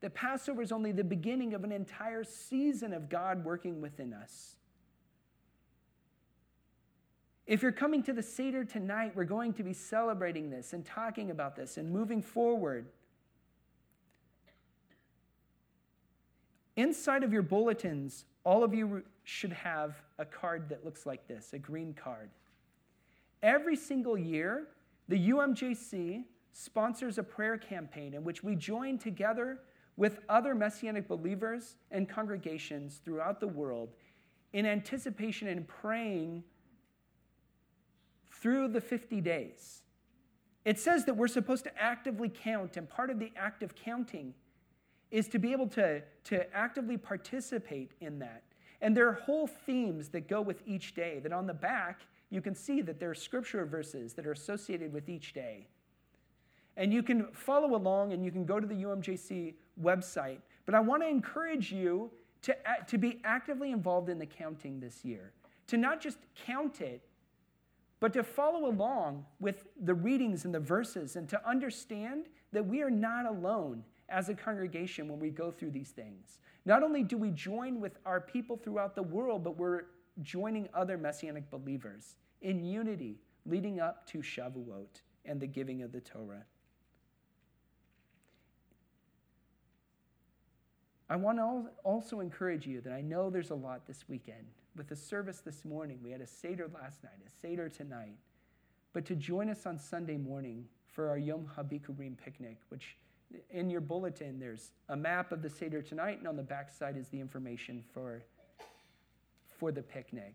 That 0.00 0.14
Passover 0.14 0.62
is 0.62 0.72
only 0.72 0.92
the 0.92 1.04
beginning 1.04 1.54
of 1.54 1.64
an 1.64 1.72
entire 1.72 2.24
season 2.24 2.92
of 2.92 3.08
God 3.08 3.44
working 3.44 3.80
within 3.80 4.12
us. 4.14 4.56
If 7.46 7.62
you're 7.62 7.72
coming 7.72 8.02
to 8.04 8.12
the 8.12 8.22
Seder 8.22 8.64
tonight, 8.64 9.12
we're 9.14 9.24
going 9.24 9.52
to 9.54 9.62
be 9.62 9.74
celebrating 9.74 10.48
this 10.48 10.72
and 10.72 10.84
talking 10.84 11.30
about 11.30 11.56
this 11.56 11.76
and 11.76 11.90
moving 11.90 12.22
forward. 12.22 12.86
Inside 16.76 17.22
of 17.22 17.32
your 17.32 17.42
bulletins, 17.42 18.24
all 18.44 18.64
of 18.64 18.74
you 18.74 19.02
should 19.24 19.52
have 19.52 19.94
a 20.18 20.24
card 20.24 20.68
that 20.70 20.84
looks 20.84 21.04
like 21.04 21.28
this 21.28 21.52
a 21.52 21.58
green 21.58 21.92
card. 21.92 22.30
Every 23.42 23.76
single 23.76 24.16
year, 24.16 24.68
the 25.08 25.28
UMJC 25.30 26.24
sponsors 26.52 27.18
a 27.18 27.22
prayer 27.22 27.58
campaign 27.58 28.14
in 28.14 28.24
which 28.24 28.42
we 28.42 28.56
join 28.56 28.96
together 28.96 29.60
with 29.96 30.20
other 30.30 30.54
Messianic 30.54 31.06
believers 31.06 31.76
and 31.90 32.08
congregations 32.08 33.00
throughout 33.04 33.38
the 33.38 33.46
world 33.46 33.90
in 34.54 34.64
anticipation 34.64 35.48
and 35.48 35.68
praying 35.68 36.42
through 38.44 38.68
the 38.68 38.80
50 38.80 39.22
days. 39.22 39.80
It 40.66 40.78
says 40.78 41.06
that 41.06 41.16
we're 41.16 41.28
supposed 41.28 41.64
to 41.64 41.82
actively 41.82 42.28
count, 42.28 42.76
and 42.76 42.86
part 42.86 43.08
of 43.08 43.18
the 43.18 43.32
act 43.36 43.62
of 43.62 43.74
counting 43.74 44.34
is 45.10 45.28
to 45.28 45.38
be 45.38 45.52
able 45.52 45.66
to, 45.68 46.02
to 46.24 46.54
actively 46.54 46.98
participate 46.98 47.92
in 48.02 48.18
that. 48.18 48.42
And 48.82 48.94
there 48.94 49.08
are 49.08 49.14
whole 49.14 49.46
themes 49.46 50.10
that 50.10 50.28
go 50.28 50.42
with 50.42 50.60
each 50.66 50.94
day, 50.94 51.20
that 51.20 51.32
on 51.32 51.46
the 51.46 51.54
back, 51.54 52.02
you 52.28 52.42
can 52.42 52.54
see 52.54 52.82
that 52.82 53.00
there 53.00 53.08
are 53.08 53.14
scripture 53.14 53.64
verses 53.64 54.12
that 54.12 54.26
are 54.26 54.32
associated 54.32 54.92
with 54.92 55.08
each 55.08 55.32
day. 55.32 55.66
And 56.76 56.92
you 56.92 57.02
can 57.02 57.28
follow 57.32 57.74
along 57.74 58.12
and 58.12 58.22
you 58.22 58.30
can 58.30 58.44
go 58.44 58.60
to 58.60 58.66
the 58.66 58.74
UMJC 58.74 59.54
website. 59.82 60.40
But 60.66 60.74
I 60.74 60.80
want 60.80 61.02
to 61.02 61.08
encourage 61.08 61.72
you 61.72 62.10
to, 62.42 62.54
to 62.88 62.98
be 62.98 63.22
actively 63.24 63.72
involved 63.72 64.10
in 64.10 64.18
the 64.18 64.26
counting 64.26 64.80
this 64.80 65.02
year, 65.02 65.32
to 65.68 65.78
not 65.78 65.98
just 65.98 66.18
count 66.44 66.82
it, 66.82 67.00
but 68.04 68.12
to 68.12 68.22
follow 68.22 68.66
along 68.68 69.24
with 69.40 69.64
the 69.82 69.94
readings 69.94 70.44
and 70.44 70.54
the 70.54 70.60
verses 70.60 71.16
and 71.16 71.26
to 71.26 71.48
understand 71.48 72.26
that 72.52 72.66
we 72.66 72.82
are 72.82 72.90
not 72.90 73.24
alone 73.24 73.82
as 74.10 74.28
a 74.28 74.34
congregation 74.34 75.08
when 75.08 75.18
we 75.18 75.30
go 75.30 75.50
through 75.50 75.70
these 75.70 75.88
things. 75.88 76.38
Not 76.66 76.82
only 76.82 77.02
do 77.02 77.16
we 77.16 77.30
join 77.30 77.80
with 77.80 77.96
our 78.04 78.20
people 78.20 78.58
throughout 78.58 78.94
the 78.94 79.02
world, 79.02 79.42
but 79.42 79.56
we're 79.56 79.84
joining 80.20 80.68
other 80.74 80.98
Messianic 80.98 81.50
believers 81.50 82.16
in 82.42 82.62
unity 82.62 83.22
leading 83.46 83.80
up 83.80 84.06
to 84.08 84.18
Shavuot 84.18 85.00
and 85.24 85.40
the 85.40 85.46
giving 85.46 85.80
of 85.80 85.90
the 85.90 86.00
Torah. 86.00 86.44
I 91.08 91.16
want 91.16 91.38
to 91.38 91.70
also 91.84 92.20
encourage 92.20 92.66
you 92.66 92.82
that 92.82 92.92
I 92.92 93.00
know 93.00 93.30
there's 93.30 93.48
a 93.48 93.54
lot 93.54 93.86
this 93.86 94.04
weekend. 94.10 94.44
With 94.76 94.88
the 94.88 94.96
service 94.96 95.40
this 95.40 95.64
morning, 95.64 96.00
we 96.02 96.10
had 96.10 96.20
a 96.20 96.26
Seder 96.26 96.68
last 96.72 97.02
night, 97.04 97.20
a 97.26 97.30
Seder 97.30 97.68
tonight. 97.68 98.16
But 98.92 99.04
to 99.06 99.14
join 99.14 99.48
us 99.48 99.66
on 99.66 99.78
Sunday 99.78 100.16
morning 100.16 100.66
for 100.86 101.08
our 101.08 101.18
Yom 101.18 101.46
HaBikurim 101.56 102.16
picnic, 102.16 102.58
which 102.68 102.96
in 103.50 103.70
your 103.70 103.80
bulletin, 103.80 104.38
there's 104.38 104.70
a 104.88 104.96
map 104.96 105.32
of 105.32 105.42
the 105.42 105.50
Seder 105.50 105.82
tonight, 105.82 106.18
and 106.18 106.28
on 106.28 106.36
the 106.36 106.42
back 106.42 106.70
side 106.70 106.96
is 106.96 107.08
the 107.08 107.20
information 107.20 107.82
for, 107.92 108.22
for 109.58 109.72
the 109.72 109.82
picnic. 109.82 110.34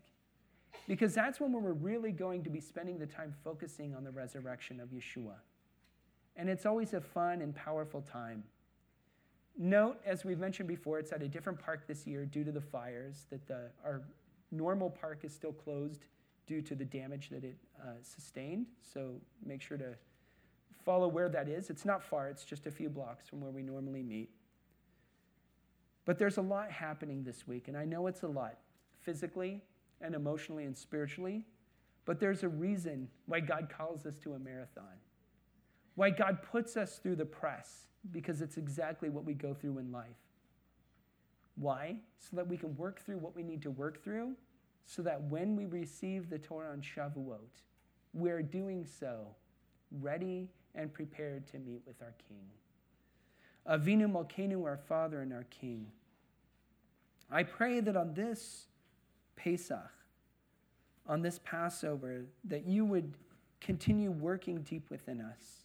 Because 0.88 1.14
that's 1.14 1.40
when 1.40 1.52
we're 1.52 1.72
really 1.72 2.12
going 2.12 2.42
to 2.44 2.50
be 2.50 2.60
spending 2.60 2.98
the 2.98 3.06
time 3.06 3.34
focusing 3.44 3.94
on 3.94 4.04
the 4.04 4.10
resurrection 4.10 4.80
of 4.80 4.88
Yeshua. 4.88 5.34
And 6.36 6.48
it's 6.48 6.64
always 6.64 6.94
a 6.94 7.00
fun 7.00 7.42
and 7.42 7.54
powerful 7.54 8.00
time. 8.00 8.44
Note, 9.58 10.00
as 10.06 10.24
we've 10.24 10.38
mentioned 10.38 10.68
before, 10.68 10.98
it's 10.98 11.12
at 11.12 11.22
a 11.22 11.28
different 11.28 11.58
park 11.58 11.86
this 11.86 12.06
year 12.06 12.24
due 12.24 12.44
to 12.44 12.52
the 12.52 12.60
fires, 12.60 13.26
that 13.30 13.46
the, 13.46 13.70
our 13.84 14.02
normal 14.50 14.90
park 14.90 15.20
is 15.24 15.32
still 15.32 15.52
closed 15.52 16.04
due 16.46 16.60
to 16.62 16.74
the 16.74 16.84
damage 16.84 17.28
that 17.30 17.44
it 17.44 17.56
uh, 17.80 17.92
sustained. 18.02 18.66
So 18.82 19.12
make 19.44 19.62
sure 19.62 19.78
to 19.78 19.94
follow 20.84 21.08
where 21.08 21.28
that 21.28 21.48
is. 21.48 21.70
It's 21.70 21.84
not 21.84 22.02
far, 22.02 22.28
it's 22.28 22.44
just 22.44 22.66
a 22.66 22.70
few 22.70 22.88
blocks 22.88 23.28
from 23.28 23.40
where 23.40 23.50
we 23.50 23.62
normally 23.62 24.02
meet. 24.02 24.30
But 26.04 26.18
there's 26.18 26.38
a 26.38 26.42
lot 26.42 26.70
happening 26.70 27.22
this 27.22 27.46
week, 27.46 27.68
and 27.68 27.76
I 27.76 27.84
know 27.84 28.06
it's 28.06 28.22
a 28.22 28.28
lot 28.28 28.56
physically 29.02 29.62
and 30.00 30.14
emotionally 30.14 30.64
and 30.64 30.76
spiritually, 30.76 31.46
but 32.04 32.18
there's 32.18 32.42
a 32.42 32.48
reason 32.48 33.08
why 33.26 33.40
God 33.40 33.72
calls 33.76 34.06
us 34.06 34.18
to 34.20 34.32
a 34.32 34.38
marathon, 34.38 34.98
why 35.94 36.10
God 36.10 36.38
puts 36.42 36.76
us 36.76 36.98
through 36.98 37.16
the 37.16 37.26
press, 37.26 37.86
because 38.10 38.40
it's 38.40 38.56
exactly 38.56 39.10
what 39.10 39.24
we 39.24 39.34
go 39.34 39.54
through 39.54 39.78
in 39.78 39.92
life. 39.92 40.16
Why? 41.60 41.96
So 42.18 42.36
that 42.36 42.48
we 42.48 42.56
can 42.56 42.74
work 42.76 43.04
through 43.04 43.18
what 43.18 43.36
we 43.36 43.42
need 43.42 43.60
to 43.62 43.70
work 43.70 44.02
through, 44.02 44.34
so 44.86 45.02
that 45.02 45.22
when 45.24 45.54
we 45.54 45.66
receive 45.66 46.30
the 46.30 46.38
Torah 46.38 46.72
on 46.72 46.80
Shavuot, 46.80 47.60
we're 48.14 48.42
doing 48.42 48.86
so 48.86 49.26
ready 50.00 50.48
and 50.74 50.92
prepared 50.92 51.46
to 51.48 51.58
meet 51.58 51.82
with 51.86 52.00
our 52.00 52.14
King. 52.28 52.46
Avinu 53.68 54.10
Malkeinu, 54.10 54.64
our 54.64 54.78
Father 54.78 55.20
and 55.20 55.34
our 55.34 55.44
King. 55.44 55.86
I 57.30 57.42
pray 57.42 57.80
that 57.80 57.94
on 57.94 58.14
this 58.14 58.66
Pesach, 59.36 59.92
on 61.06 61.20
this 61.20 61.40
Passover, 61.44 62.24
that 62.44 62.66
you 62.66 62.86
would 62.86 63.12
continue 63.60 64.10
working 64.10 64.62
deep 64.62 64.88
within 64.90 65.20
us. 65.20 65.64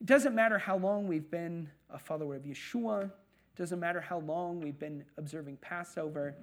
It 0.00 0.06
doesn't 0.06 0.34
matter 0.34 0.58
how 0.58 0.78
long 0.78 1.06
we've 1.06 1.30
been 1.30 1.68
a 1.90 1.98
follower 1.98 2.36
of 2.36 2.44
Yeshua, 2.44 3.10
doesn't 3.58 3.80
matter 3.80 4.00
how 4.00 4.20
long 4.20 4.60
we've 4.60 4.78
been 4.78 5.04
observing 5.18 5.58
Passover. 5.58 6.34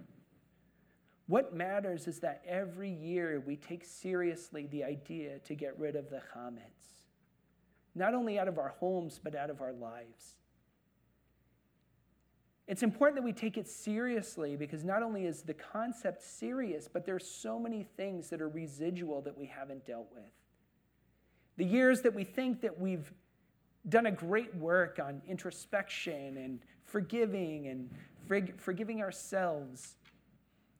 What 1.27 1.55
matters 1.55 2.07
is 2.07 2.19
that 2.19 2.43
every 2.47 2.91
year 2.91 3.41
we 3.45 3.55
take 3.55 3.83
seriously 3.83 4.67
the 4.67 4.83
idea 4.83 5.39
to 5.39 5.55
get 5.55 5.79
rid 5.79 5.95
of 5.95 6.09
the 6.09 6.21
chametz 6.35 6.85
not 7.95 8.13
only 8.13 8.37
out 8.37 8.47
of 8.47 8.59
our 8.59 8.75
homes, 8.79 9.19
but 9.23 9.35
out 9.35 9.49
of 9.49 9.61
our 9.61 9.71
lives. 9.71 10.35
It's 12.67 12.83
important 12.83 13.15
that 13.15 13.23
we 13.23 13.31
take 13.31 13.57
it 13.57 13.67
seriously 13.67 14.57
because 14.57 14.83
not 14.83 15.01
only 15.01 15.25
is 15.25 15.43
the 15.43 15.53
concept 15.53 16.21
serious, 16.21 16.89
but 16.91 17.05
there's 17.05 17.25
so 17.25 17.57
many 17.57 17.83
things 17.95 18.29
that 18.29 18.41
are 18.41 18.49
residual 18.49 19.21
that 19.21 19.37
we 19.37 19.45
haven't 19.45 19.85
dealt 19.85 20.07
with. 20.13 20.31
The 21.57 21.65
years 21.65 22.01
that 22.01 22.13
we 22.13 22.23
think 22.23 22.61
that 22.61 22.77
we've 22.77 23.13
done 23.87 24.07
a 24.07 24.11
great 24.11 24.53
work 24.55 24.99
on 24.99 25.21
introspection 25.27 26.37
and 26.37 26.59
forgiving 26.85 27.67
and 27.67 27.89
forgiving 28.57 29.01
ourselves, 29.01 29.95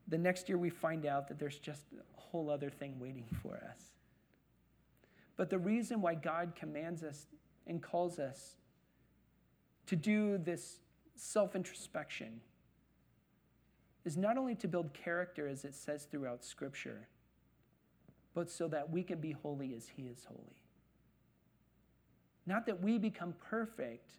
the 0.07 0.17
next 0.17 0.47
year 0.49 0.57
we 0.57 0.69
find 0.69 1.05
out 1.05 1.27
that 1.27 1.39
there's 1.39 1.59
just 1.59 1.83
a 1.93 2.19
whole 2.19 2.49
other 2.49 2.69
thing 2.69 2.99
waiting 2.99 3.25
for 3.41 3.55
us. 3.55 3.81
But 5.35 5.49
the 5.49 5.57
reason 5.57 6.01
why 6.01 6.15
God 6.15 6.53
commands 6.55 7.03
us 7.03 7.27
and 7.67 7.81
calls 7.81 8.19
us 8.19 8.55
to 9.87 9.95
do 9.95 10.37
this 10.37 10.79
self 11.15 11.55
introspection 11.55 12.41
is 14.05 14.17
not 14.17 14.37
only 14.37 14.55
to 14.55 14.67
build 14.67 14.93
character, 14.93 15.47
as 15.47 15.65
it 15.65 15.73
says 15.73 16.05
throughout 16.05 16.43
Scripture, 16.43 17.07
but 18.33 18.49
so 18.49 18.67
that 18.67 18.89
we 18.89 19.01
can 19.03 19.19
be 19.19 19.31
holy 19.31 19.73
as 19.75 19.87
He 19.87 20.03
is 20.03 20.25
holy. 20.25 20.61
Not 22.45 22.65
that 22.67 22.81
we 22.81 22.97
become 22.99 23.33
perfect, 23.39 24.11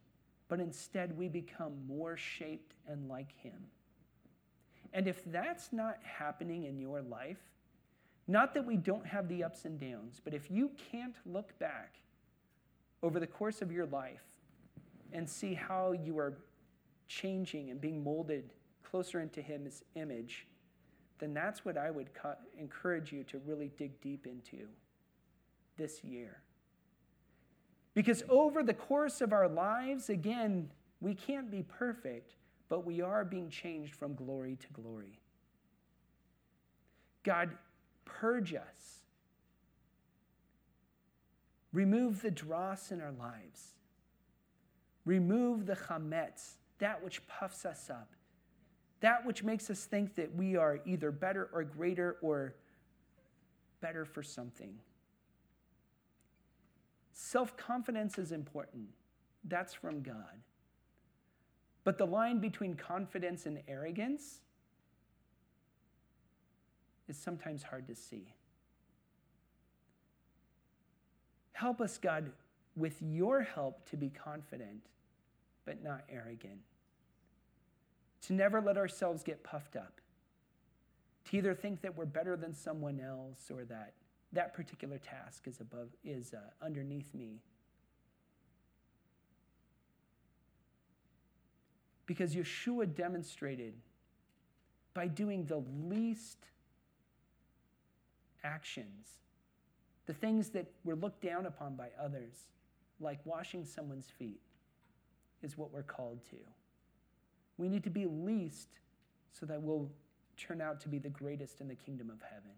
but 0.49 0.61
instead 0.61 1.17
we 1.17 1.29
become 1.29 1.75
more 1.87 2.17
shaped 2.17 2.75
and 2.89 3.09
like 3.09 3.33
Him. 3.43 3.67
And 4.93 5.09
if 5.09 5.23
that's 5.27 5.73
not 5.73 5.99
happening 6.03 6.65
in 6.65 6.79
your 6.79 7.03
life, 7.03 7.41
not 8.29 8.55
that 8.55 8.65
we 8.65 8.77
don't 8.77 9.07
have 9.07 9.29
the 9.29 9.45
ups 9.45 9.65
and 9.65 9.79
downs, 9.79 10.21
but 10.25 10.35
if 10.35 10.51
you 10.51 10.71
can't 10.91 11.17
look 11.25 11.57
back 11.59 11.97
over 13.03 13.21
the 13.21 13.27
course 13.27 13.63
of 13.63 13.71
your 13.71 13.87
life 13.87 14.25
and 15.13 15.29
see 15.29 15.55
how 15.55 15.93
you 15.93 16.19
are 16.19 16.39
changing 17.09 17.71
and 17.71 17.81
being 17.81 18.03
molded 18.03 18.51
closer 18.83 19.21
into 19.21 19.43
His 19.43 19.85
image, 19.95 20.47
then 21.19 21.35
that's 21.35 21.65
what 21.65 21.77
I 21.77 21.91
would 21.91 22.13
co- 22.15 22.37
encourage 22.59 23.13
you 23.13 23.25
to 23.25 23.39
really 23.47 23.71
dig 23.77 24.01
deep 24.01 24.27
into 24.27 24.67
this 25.77 26.03
year. 26.05 26.39
Because 27.97 28.23
over 28.29 28.63
the 28.63 28.75
course 28.75 29.21
of 29.21 29.33
our 29.33 29.49
lives, 29.49 30.11
again, 30.11 30.71
we 31.01 31.15
can't 31.15 31.51
be 31.51 31.65
perfect, 31.65 32.37
but 32.69 32.87
we 32.87 33.01
are 33.01 33.25
being 33.25 33.51
changed 33.51 33.97
from 33.97 34.15
glory 34.15 34.57
to 34.61 34.69
glory. 34.81 35.19
God 37.25 37.51
Purge 38.07 38.55
us. 38.55 39.03
Remove 41.73 42.23
the 42.23 42.31
dross 42.31 42.91
in 42.91 43.03
our 43.03 43.13
lives. 43.13 43.75
Remove 45.05 45.67
the 45.67 45.75
chametz, 45.75 46.55
that 46.79 47.05
which 47.05 47.27
puffs 47.29 47.67
us 47.67 47.91
up, 47.91 48.09
that 49.01 49.27
which 49.27 49.43
makes 49.43 49.69
us 49.69 49.85
think 49.85 50.15
that 50.15 50.35
we 50.35 50.57
are 50.57 50.81
either 50.87 51.11
better 51.11 51.51
or 51.53 51.65
greater 51.65 52.17
or 52.23 52.55
better 53.81 54.05
for 54.05 54.23
something. 54.23 54.75
Self 57.19 57.57
confidence 57.57 58.19
is 58.19 58.33
important. 58.33 58.89
That's 59.45 59.75
from 59.75 60.03
God. 60.03 60.43
But 61.85 61.99
the 61.99 62.07
line 62.07 62.41
between 62.41 62.77
confidence 62.77 63.47
and 63.47 63.61
arrogance 63.69 64.41
is 67.09 67.17
sometimes 67.19 67.63
hard 67.65 67.89
to 67.89 67.95
see. 67.97 68.35
Help 71.53 71.81
us, 71.81 71.99
God, 71.99 72.33
with 72.77 73.03
your 73.03 73.43
help 73.43 73.89
to 73.91 73.97
be 73.97 74.11
confident, 74.11 74.83
but 75.67 75.83
not 75.83 76.03
arrogant. 76.11 76.61
to 78.23 78.33
never 78.35 78.61
let 78.61 78.77
ourselves 78.77 79.23
get 79.23 79.43
puffed 79.45 79.77
up, 79.77 80.01
to 81.27 81.37
either 81.39 81.55
think 81.55 81.83
that 81.83 81.97
we're 81.97 82.07
better 82.07 82.37
than 82.37 82.55
someone 82.55 83.01
else 83.01 83.51
or 83.51 83.65
that 83.65 83.95
that 84.37 84.53
particular 84.53 84.99
task 84.99 85.47
is 85.47 85.61
above 85.61 85.89
is 86.05 86.35
uh, 86.35 86.65
underneath 86.65 87.13
me. 87.15 87.41
Because 92.05 92.35
Yeshua 92.35 92.95
demonstrated 92.95 93.75
by 94.95 95.09
doing 95.09 95.47
the 95.47 95.65
least 95.89 96.39
actions, 98.45 99.09
the 100.05 100.13
things 100.13 100.51
that 100.51 100.67
were 100.85 100.95
looked 100.95 101.23
down 101.23 101.47
upon 101.47 101.75
by 101.75 101.89
others, 102.01 102.47
like 103.01 103.19
washing 103.25 103.65
someone's 103.65 104.11
feet, 104.19 104.41
is 105.43 105.57
what 105.57 105.73
we're 105.73 105.83
called 105.83 106.21
to. 106.31 106.37
We 107.57 107.69
need 107.69 107.85
to 107.85 107.91
be 107.91 108.05
least 108.05 108.69
so 109.33 109.47
that 109.47 109.63
we'll 109.63 109.91
turn 110.37 110.61
out 110.61 110.81
to 110.83 110.89
be 110.89 110.99
the 110.99 111.09
greatest 111.09 111.63
in 111.63 111.69
the 111.69 111.75
kingdom 111.75 112.11
of 112.11 112.21
heaven. 112.23 112.53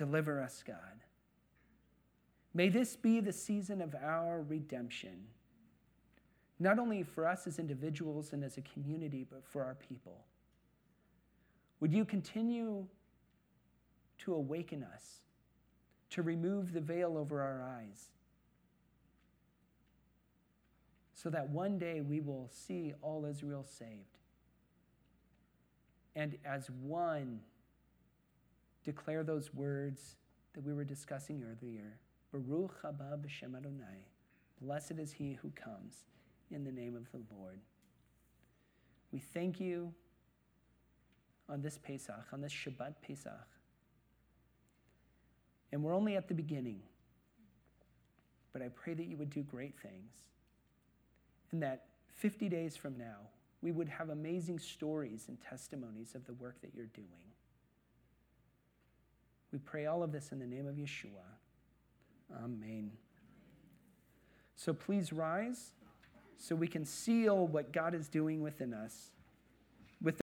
Deliver 0.00 0.40
us, 0.40 0.64
God. 0.66 1.04
May 2.54 2.70
this 2.70 2.96
be 2.96 3.20
the 3.20 3.34
season 3.34 3.82
of 3.82 3.94
our 3.94 4.40
redemption, 4.40 5.26
not 6.58 6.78
only 6.78 7.02
for 7.02 7.28
us 7.28 7.46
as 7.46 7.58
individuals 7.58 8.32
and 8.32 8.42
as 8.42 8.56
a 8.56 8.62
community, 8.62 9.26
but 9.30 9.44
for 9.44 9.62
our 9.62 9.74
people. 9.74 10.24
Would 11.80 11.92
you 11.92 12.06
continue 12.06 12.86
to 14.20 14.32
awaken 14.32 14.86
us, 14.94 15.16
to 16.08 16.22
remove 16.22 16.72
the 16.72 16.80
veil 16.80 17.18
over 17.18 17.42
our 17.42 17.62
eyes, 17.62 18.08
so 21.12 21.28
that 21.28 21.50
one 21.50 21.78
day 21.78 22.00
we 22.00 22.20
will 22.20 22.48
see 22.50 22.94
all 23.02 23.26
Israel 23.26 23.66
saved? 23.68 24.16
And 26.16 26.38
as 26.46 26.70
one, 26.70 27.40
declare 28.84 29.22
those 29.22 29.52
words 29.54 30.16
that 30.54 30.64
we 30.64 30.72
were 30.72 30.84
discussing 30.84 31.42
earlier. 31.42 31.98
Baruch 32.32 32.82
haba 32.82 33.18
b'shem 33.18 33.56
Adonai. 33.56 34.06
Blessed 34.60 34.98
is 34.98 35.12
he 35.12 35.38
who 35.42 35.50
comes 35.50 36.04
in 36.50 36.64
the 36.64 36.72
name 36.72 36.96
of 36.96 37.10
the 37.12 37.20
Lord. 37.34 37.60
We 39.12 39.18
thank 39.18 39.60
you 39.60 39.92
on 41.48 41.62
this 41.62 41.78
Pesach, 41.78 42.24
on 42.32 42.40
this 42.40 42.52
Shabbat 42.52 42.94
Pesach. 43.02 43.32
And 45.72 45.82
we're 45.82 45.94
only 45.94 46.16
at 46.16 46.28
the 46.28 46.34
beginning. 46.34 46.80
But 48.52 48.62
I 48.62 48.68
pray 48.68 48.94
that 48.94 49.06
you 49.06 49.16
would 49.16 49.30
do 49.30 49.42
great 49.42 49.78
things. 49.78 50.12
And 51.52 51.62
that 51.62 51.86
50 52.14 52.48
days 52.48 52.76
from 52.76 52.96
now, 52.96 53.28
we 53.62 53.72
would 53.72 53.88
have 53.88 54.10
amazing 54.10 54.58
stories 54.58 55.26
and 55.28 55.38
testimonies 55.40 56.14
of 56.14 56.26
the 56.26 56.34
work 56.34 56.60
that 56.62 56.70
you're 56.74 56.86
doing. 56.86 57.30
We 59.52 59.58
pray 59.58 59.86
all 59.86 60.02
of 60.02 60.12
this 60.12 60.32
in 60.32 60.38
the 60.38 60.46
name 60.46 60.66
of 60.66 60.76
Yeshua. 60.76 61.26
Amen. 62.44 62.92
So 64.54 64.72
please 64.72 65.12
rise 65.12 65.72
so 66.36 66.54
we 66.54 66.68
can 66.68 66.84
seal 66.84 67.46
what 67.46 67.72
God 67.72 67.94
is 67.94 68.08
doing 68.08 68.42
within 68.42 68.72
us. 68.72 69.10